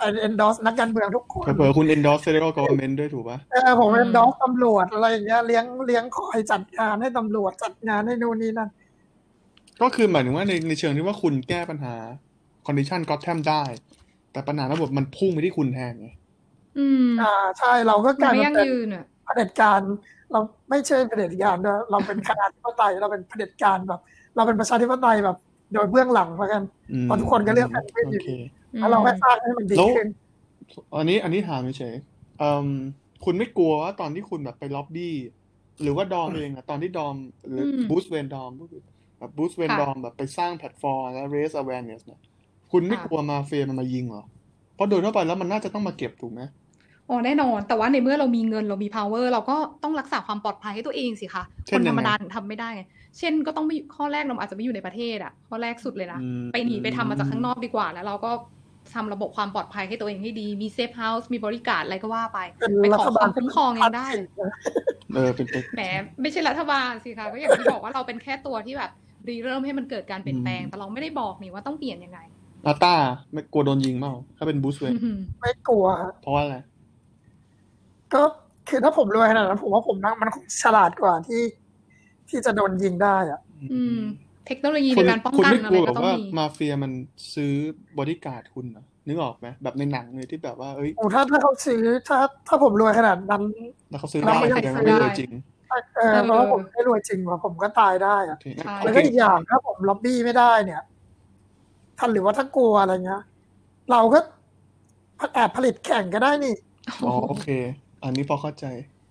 [0.00, 8.70] แอบ endorse นักการเมืองทุกคนเผลอๆคุณ endorse federal government ด้วยถูกปะเออผมอืม endorse ตำรวจอะไรอย่างเงี้ยเลี้ยงเลี้ยงคอยจัดงานให้ตำรวจจัดงานให้นู่นนี่นั่น
[9.82, 11.96] ก็คือหมายถึงว่าในในเชิงที่ว่าคุณแก้ปัญหา
[12.66, 13.62] condition Gotham ได้
[14.32, 16.08] แต่ปัญหาระบบมันพุ่งไปที่คุณแทนไง
[16.78, 19.80] อืมอ่าใช่เราก็กมันลายไม่มายั่งเป็นยืนอะเผด็จการ
[20.34, 24.00] เราไม่ใช่เผด็จการด้วยเราเป็นคณะธิปไตยเราเป็นเผด็จการแบบ
[24.36, 25.36] เราเป็นประชาธิปไตยแบบ
[25.72, 28.28] โดยเบื้องหลังเหมือนกันอืมเพราะทุกคนก็เลือกแพนกวินโออยู่เค
[28.78, 30.08] แล้วเราแค่สร้างให้มันดีแล้วขึ้น
[30.94, 32.66] อันนี้อันนี้ถามเฉยๆเอ่ม
[33.24, 35.14] คุณไม่กลัวว่าตอนที่คุณแบบไปล็อบบี้
[35.82, 37.16] หรือว่าดอมเองอะตอนที่ดอม
[37.50, 38.52] หรือมบูสเวนดอม
[39.18, 42.20] แบบบูสเวนค่ะดอมแบบไปสร้างแพลตฟอร์มและ raise awareness เนี่ย
[42.72, 44.24] คุณไม่ค่ะกลัวมาเฟียมันมายิงเหรอ
[44.74, 46.40] เพราะโดยทั่วไปแล้วมันน่าจะต้องมาเก็บถูกไหม
[47.10, 52.82] อ๋อแน่นอน แต่ว่าในเมื่อเรามีเงินเรามี power เราก็ต้องรักษาความปลอดภัยให้ตัวเองสิคะ เช่คนนยัธรงรไงมดาถึงทำไม่ได้ไง
[53.18, 58.30] เช่นก็ต้องไม่ข้อแรกเราอาจจะไม่อยู่ในประเทศอะ ข้อแรกสุดเลยนะ อืมไปหนีไปทำมาจากข้างนอกดีกว่า แล้วเราก็
[58.94, 64.08] ทำระบบความปลอดภัยให้ตัวเองให้ดี มีเซฟเฮาส์มีบริการอะไรก็ว่าไป เป็นไปรัขอฐบาวคาลมคุ้มครองยังได้
[65.14, 65.82] เออเป็นเป็นแหม
[66.22, 68.90] ไม่ใช่รัฐบาลสิคะก็อย่างที่บอกว่าเราเป็นแค่ตัวที่แบบ
[69.28, 72.20] รีเริ่มให้มันเกิดการเปลี่ยนแปลงแต่เราไม่ได้บอกนี่ว่าต้องเปลี่ยนยังไง
[72.66, 72.94] นาตา
[73.32, 74.92] ไม่กลัวโดนยิงเปล่าถ้าเป็น Bruce Wayne
[75.40, 76.56] ไม่กลัวฮะเพราะว่าอะไร
[78.12, 78.22] ก็
[78.68, 81.42] คือถ้าผมรวยขนาดนั้นผมว่าผมนั่งมันคงฉลาดกว่าที่
[82.28, 83.40] ที่จะโดนยิงได้อะ
[83.72, 83.98] อืม
[84.46, 86.92] เทคโนโลยีคุในณการป้องคุณกันไม่อะกไรลัวแบก็บต้องว่ามีมาเฟียมัน
[87.34, 87.52] ซื้อ
[87.96, 93.42] บอดี้การ์ดคุณเหรอนึกออกไหมแบบในหนังเลยที่แบบว่าเอ้ยโอ้ถ้าถ้าเขาซื้อถ้า ถ้าผมรวยขนาดนั้น
[93.88, 95.30] แล้วเขาซื้อเราได้ไม่แสดงว่าได้ไม่รวยจริง
[95.96, 100.82] เออเพราะว่าผมไม่รวยจริงว่ะผมก็ตายได้อะโอเคงั้นใช่โอแล้วเคก็อีกอย่างถ้าผมล็อบบี้ไม่ได้เนี่ย
[101.98, 103.22] ท่านหรือว่าถ้ากลัวอะไรเงี้ย
[103.90, 104.18] เราก็
[105.34, 106.54] แอบผลิตแข่งก็ได้นี่
[107.02, 107.46] อ๋อโอเค
[108.04, 108.66] อันนี้พอเข้าใจ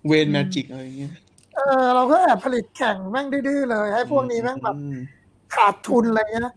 [0.07, 1.13] เวนแมจิกอะไรอย่างเงี้ย
[1.55, 4.97] เออ เราก็แอบผลิตแข่งแม่งดื้อๆเลย ให้พวกนี้แม่งแบบอืม
[5.55, 6.53] ขาดทุนอะไรเงี้ย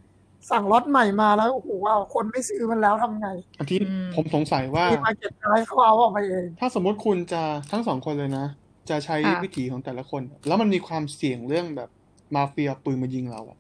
[0.51, 3.29] สั่งล็อตใหม่มาแล้วโอ้โหเอาคนไม่ซื้อมันแล้วทำไง
[3.59, 8.47] อันที่อืมผมสงสัยว่ามีมาเก็ตไพเขาเอาออกไปเอง ถ้าสมมติคุณจะทั้งสองคนเลยนะ
[8.91, 11.91] จะใช้ค่ะวิถีของแต่ละคน แล้วมันมีความเสี่ยงเรื่องแบบ
[12.35, 13.59] มาเฟียปืนมายิงเราอะ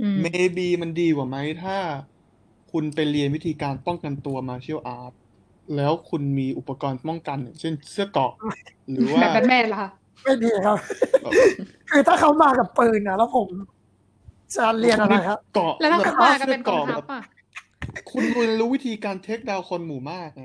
[0.00, 1.76] อืม maybe มันดีกว่าไหมถ้า
[2.72, 5.14] คุณไปเรียนวิธีการป้องกันตัว martial art
[5.76, 8.32] แล้วคุณมีอุปกรณ์ป้องกันอย่างเช่นเสื้อเกราะ
[8.90, 9.90] หรือว่าแบบแบทแมนเหรอคะ
[10.22, 10.76] ไม่ดีครับ
[11.22, 11.32] แบบ
[11.90, 13.48] คือถ้าเขามากับปืนนะแล้วผม
[14.56, 17.22] จะเรียนอะไรครับ เกราะแล้วถ้าแบเขาบมากันเป็นกองสื้ทัพแบบอะ
[18.10, 20.44] คุณเรียนรู้วิธีการเทคดาวคนหมู่มากไง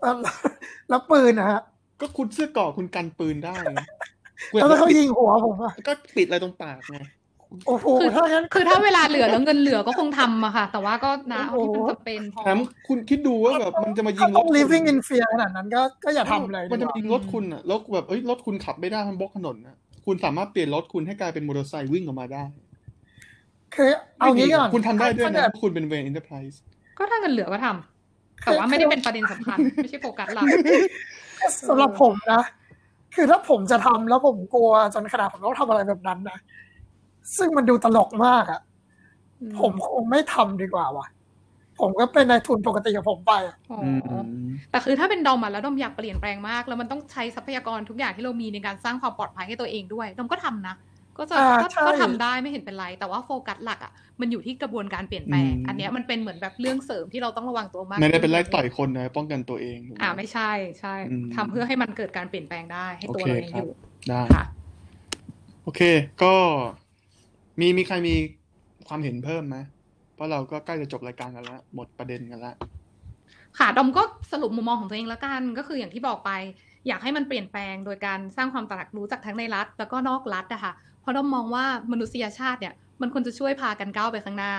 [0.00, 0.14] แล้ว
[0.88, 1.60] แล้วปืนนะฮะ
[2.00, 3.78] ก็คุณเสื้อเกราะคุณกันปืนได้ไง
[4.50, 6.98] คุณแล้วถ้าเขาปิดยิงหัวผมอะก็ปิดอะไรตรงปากไง
[7.66, 19.76] โอ้โหคือถ้างั้นคือถ้าเวลาเหลือแล้วเงินเหลือก็คงทำอะค่ะ แต่ว่าก็นะเอาที่มันจำเป็นพอแถมคุณคิดดูว่าแบบมันจะมายิถ้างรต้ถองคุณ living in fear ขนาดนั้นก็ก็อย่าทำเลย มันจะดีมากว่ายิงรถคุณอะแล้วแบบเอ้ยรถคุณขับไม่ได้มันบล็อกถนนนะ
[20.06, 22.42] คุณสามารถเปลี่ยนรถคุณให้กลายเป็นมอเตอร์ไซค์วิ่งออกมาได้
[23.74, 26.60] คือเอางี้ก่อนคุณทำได้ด้วยถ้านะเกิเพราะคุณเป็น Wayne Enterprises
[26.98, 30.44] ก็ถ้าเงินเหลือก็ทำแต่ว่าไม่ได้เป็นประเด็นสำคัญไม่ใช่โฟกัสหลัก
[31.68, 32.42] สำหรับผมนะ
[33.14, 36.38] คือถ้าผมจะทำแล้วผมกลัวจนขนาดผมต้องทำอะไรแบบนั้นนะ
[37.36, 38.60] ซึ่งมันดูตลกมากอะ
[39.40, 41.06] อืมผมคงไม่ทำดีกว่าว่ะ
[41.80, 44.14] ผมก็เป็นนายทุนปกติกับผมไปอะอ๋ออ
[44.70, 50.74] แต่คือถ้าเป็นดอมอะแล้วดอมอยากเปลี่ยนแปลงมาก แล้วมันต้องใช้ทรัพยากรทุกอย่างที่เรามีในการสร้างความปลอดภัยให้ตัวเองด้วยดอมก็ทำนะ
[51.18, 60.50] ก็จะอ่าก็ใช่ก็ทำได้ไม่เห็นเป็นไร แต่ว่าโฟกัสหลักอะมันอยู่ที่กระบวนการเปลี่ยนแปลง อันเนี้ยมันเป็นเหมือนแบบเรื่องเสริมที่เราต้องระวังตัวมากไม่ได้เป็นไล่ขึ้ต่อยคนนะป้องกันตัวเองถูกหอ่าไม่ใช่
[60.80, 63.70] ใช่อืมทำเพื่อให้มันเกิดการเปลี่ยนแปลงได้ให้ตัวโอเคเราเองครับอยู่
[64.08, 64.44] ได้ค่ะ
[65.62, 65.80] โอเค
[66.22, 66.34] ก็
[67.60, 68.14] มีมีใครมี
[68.88, 69.56] ความเห็นเพิ่มไหม
[70.14, 72.56] เพราะเราก็ใกล้จะจบรายการกันแล้วหมดประเด็นกันแล้ว
[73.58, 74.02] ค่ะดอมก็
[74.32, 76.30] สรุปมุมมองของตัวเองแล้วกันก็คืออย่างที่บอกไป
[76.88, 84.54] อยากให้มันเปลี่ยนแปลงโดยการสร้างความตระหนักรู้จากทั้งในรัฐ แล้วก็นอกรัฐนะคะเพราะดอมมองว่ามนุษยชาติเนี่ยมันควรจะช่วยพากันก้าวไปข้างหน้า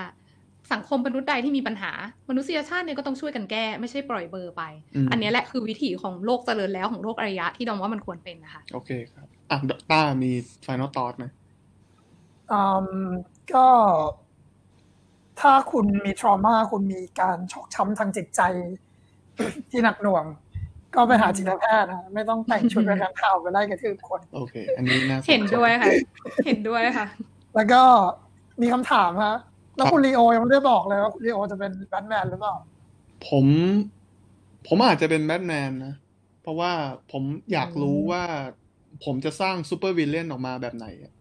[0.74, 1.92] สังคมมนุษย์ใดที่มีปัญหา
[2.30, 4.64] มนุษยชาติเนี่ยก็ต้องช่วยกันแก้ ไม่ใช่ปล่อยเบอร์ไป
[4.96, 9.58] อืมอันเนี้ยแหละคือวิถีของโลกเจริญแล้วของโลกอารยะที่ดอมว่ามันควรเป็นนะคะโอเคครับอะ
[9.92, 10.32] ต้ามี
[10.66, 11.45] final thought ไหมอืม
[13.54, 13.68] ก็
[15.40, 18.42] ถ้าคุณมีทรมา คุณมีการชอกช้ำทางจิตใจ
[19.72, 20.26] ที่หนักหน่วง
[20.96, 25.92] ก็ไปหาจิตแพทย์นะไม่ต้องแต่งชุดเป็นค้างคาวไปไล่กระทืบคน โอเค อันนี้น่าสนใจเห็นด้วยค่ะ
[26.46, 27.08] เห็นด้วยค่ะ
[27.56, 27.82] แล้วก็
[28.62, 29.38] มีคำถามฮะ
[29.76, 32.56] แล้วครับคุณลีโอยังไม่ได้บอกเลยว่าคุณลีโอจะเป็นแบทแมนหรือเปล่า
[33.28, 33.46] ผม
[34.68, 35.94] ผมอาจจะเป็นแบทแมนนะ
[36.42, 36.72] เพราะว่า
[37.12, 38.24] ผมอยากรู้ว่า
[39.06, 41.14] ผมจะสร้าง supervillain ออกมาแบบไหนอะ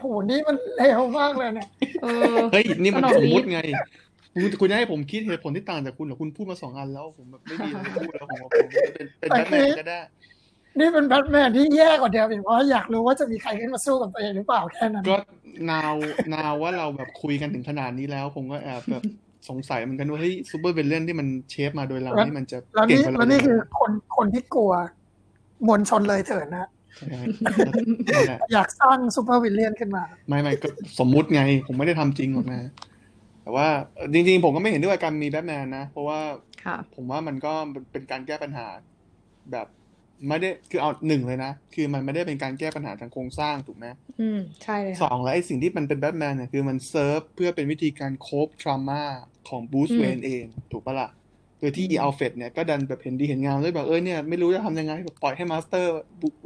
[0.00, 1.68] โอ้โหนี่มันเลวมากเลยเนี่ย
[2.02, 3.60] เออเฮ้ยนี่มันสนองสมมุตินิดไง
[4.32, 10.00] คุณคุณจะให้ผมคิดเหตุผลที่ต่างจากคุณเหรอคุณพูดมาสองอันแล้วผมแบบไม่มีอะไรจะพูดแล้วผมบอกผมจะเป็นเป็นแบทแมนก็ได้
[10.78, 15.16] นี่เป็นแบทแมนที่แย่กว่าเดิมอีกเพราะอยากรู้ว่าจะมีใครขึ้นมาสู้กับตัวเองหรือเปล่าแค่นั้นก็
[15.70, 19.02] now now ว่าเราแบบคุยกันถึงขนาดนี้แล้ว ผมก็แอบแบบ
[19.48, 24.72] สงสัยเหมือนกันว่าเฮ้ย supervillain ที่มัน shape มาโดยเรานี่มันจะแล้วเก่งนี่กว่าเราแล้วนี่ยังไงคือคนคนที่กลัว
[25.66, 26.75] มวลชนเลยเถิดนะใช่นั่นแหละ
[28.52, 30.68] อยากสร้าง supervillain ขึ้นมา ไม่ไม่ก็
[30.98, 32.70] สมมุติไง ผมไม่ได้ทำจริงหรอกนะ
[33.42, 36.20] แต่ว่าเอ่อจริง ๆ ผมก็ไม่เห็นด้วยกับการมีแบทแมนนะ เพราะว่า
[36.64, 37.52] ค่ะผมว่ามันก็
[37.92, 38.66] เป็นการแก้ปัญหา
[39.52, 39.66] แบบ
[40.28, 43.86] ไม่ได้คือเอาหนึ่งเลยนะ คือมันไม่ได้เป็นการแก้ปัญหาทางโครงสร้างถูกไหม
[44.20, 49.02] อืมใช่เลยสค่ะองแล้วไอ้สิ่งที่มันเป็นแบทแมนเนี่ยคือมันเซิร์ฟเพื่อเป็นวิธีการ cope trauma
[49.48, 51.10] ของ Bruce อืม Wayne เอง ถูกปะล่ะ
[51.60, 55.90] โดยที่อืมอีอัลเฟรดเนี่ยก็ดันแบบเห็นดีเห็นงามเลยแบบเออเนี่ยไม่รู้จะทำยังไงแบบปล่อยให้ master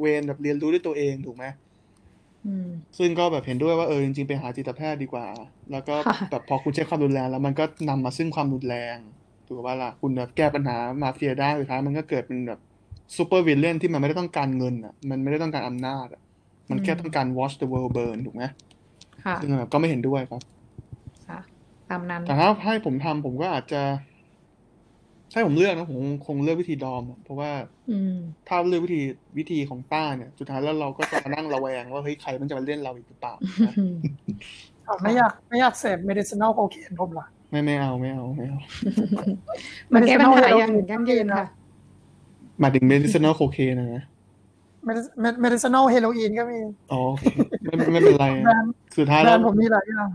[0.01, 1.45] Wayne แบบเรียนรู้ด้วยตัวเองถูกไหม
[2.45, 5.27] อืมซึ่งก็แบบเห็นด้วยว่าเออจริงๆไปหาจิตแพทย์ดีกว่า
[5.71, 8.99] แล้วก็ค่ะแบบพอคุณใช้ความรุนแรงแล้วมันก็นำมาซึ่งความรุนแรง
[9.47, 12.59] ถูกปะล่ะคุณแบบแก้ปัญหามาเฟียได้สุดท้ายมันก็เกิดเป็นแบบ
[13.17, 16.21] supervillain ที่มันไม่ได้ต้องการเงินอะ มันไม่ได้ต้องการอำนาจอะ
[16.71, 18.45] มันแค่ต้องการ watch the world burn ถูกไหม
[19.25, 20.43] ค่ะซึ่งแบบก็ไม่เห็นด้วยครับ
[21.27, 21.39] ค่ะ
[21.89, 23.83] ตามนั้นแต่ถ้าให้ผมทำผมก็อาจจะ
[25.33, 27.51] ถ้าผมเลือกนะผมคงเลือกวิธีดอมอะเพราะว่า
[27.91, 28.15] อืม
[28.49, 29.01] ถ้าเลือกวิธี
[29.39, 33.35] วิธีของต้าเนี่ยสุดท้ายแล้วเราก็จะมานั่งระแวงว่าเฮ้ยใครมันจะมาเล่นเราอีกหรือเปล่า
[33.67, 33.75] นะ
[34.87, 38.61] อะไม่อยากไม่อยากเสพ medicinal cocaine ผมเหรอไม่ไม่เอาไม่เอาไม่เอา
[39.95, 41.47] มันแก้ปัญหา Medicinal อย่างยั่งยืนค่ะ
[42.61, 44.05] หมายถึง medicinal cocaine นะนะ
[44.89, 46.59] Medic- medicinal heroin ก็มี
[46.93, 47.25] อ๋อโอเค
[47.65, 50.09] ไม่ไม่เป็นไรแบรนด์สุดท้ายแบรแล้วนด์ผมมีหลายอย่าง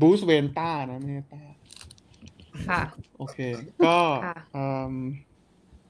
[0.00, 1.42] บูสเวนต้านะไม่ใช่ต้า
[2.68, 2.80] ค่ะ
[3.18, 3.38] โอเค
[3.84, 3.96] ก็
[4.26, 4.94] ค่ะเอิ่ม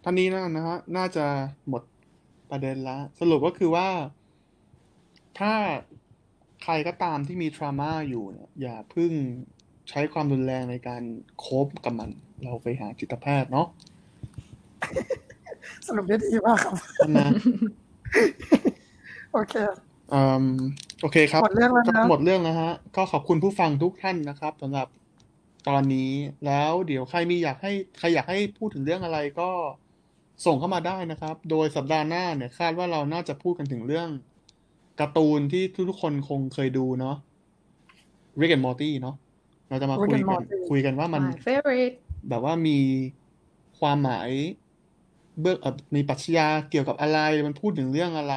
[0.03, 1.27] ท่านนี้นะนะฮะน่าจะ
[1.69, 1.83] หมด
[2.51, 3.89] ประเด็นละสรุปก็คือว่า
[5.39, 5.55] ถ้า
[6.63, 9.13] ใครก็ตามที่มีทรามาอยู่เนี่ยอย่าเพึ่ง
[9.91, 11.03] ใช้ความรุนแรงในการ
[11.39, 12.11] โคบกับมัน
[12.45, 13.67] เราไปหาจิตแพทย์เนาะ
[15.87, 16.75] สรุปได้ดีมากครับ
[17.17, 17.29] นะ
[19.33, 19.55] โอเค
[20.11, 20.45] เอิ่ม
[21.03, 24.87] โอเคครับหมดเรื่องแล้วนะก็หมดเรื่องแล้วฮะ ก็ขอบคุณผู้ฟังทุกท่านนะครับสำหรับ
[25.69, 26.13] ตอนนี้
[26.47, 29.51] แล้วเดี๋ยวใครมีอยากให้ใครอยากให้พูดถึงเรื่องอะไรก็
[30.47, 34.09] ส่งเข้ามาได้นะครับ โดยสัปดาห์หน้าเนี่ยคาดว่าเราน่าจะพูดกันถึงเรื่อง
[35.01, 37.17] การ์ตูนที่ทุกๆคนคงเคยดูเนาะ
[38.41, 39.17] Rick and Morty เนาะ
[39.69, 41.95] เราจะมา Rick คุย and กัน Morty คุยกันว่ามัน my favorite
[42.29, 42.79] แบบว่ามี
[43.79, 44.31] ความหมาย
[45.41, 48.35] เบื้องเอ่อมีปรัชญาเกี่ยวกับอะไรมันพูดถึงเรื่องอะไร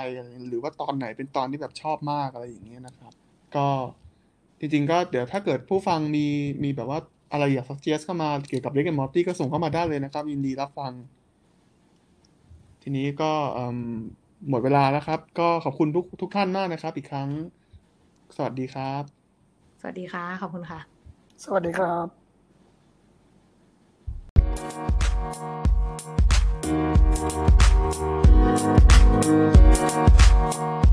[0.48, 3.14] หรือว่าตอนไหนเป็นตอนที่แบบชอบมากอะไรอย่างเงี้ยนะครับ
[3.56, 3.68] ก็
[4.60, 6.28] จริงๆก็เดี๋ยวถ้าเกิดผู้ฟังมี
[6.64, 7.00] มีแบบว่า
[7.36, 10.94] อะไรอยาก suggest เข้ามาเกี่ยวกับ Rick and Morty ก็ส่งเข้ามาได้เลยนะครับ ยินดีรับฟัง
[12.82, 13.78] ทีนี้ก็เอิ่ม
[14.50, 17.30] หมดเวลาแล้วครับ ก็ขอบคุณทุกทุกท่านมากนะครับ อีกครั้ง
[18.36, 19.04] สวัสดีครับ
[19.80, 20.80] สวัสดีค่ะ ขอบคุณค่ะ
[21.44, 22.08] สวัสดีครับ
[30.56, 30.85] Thank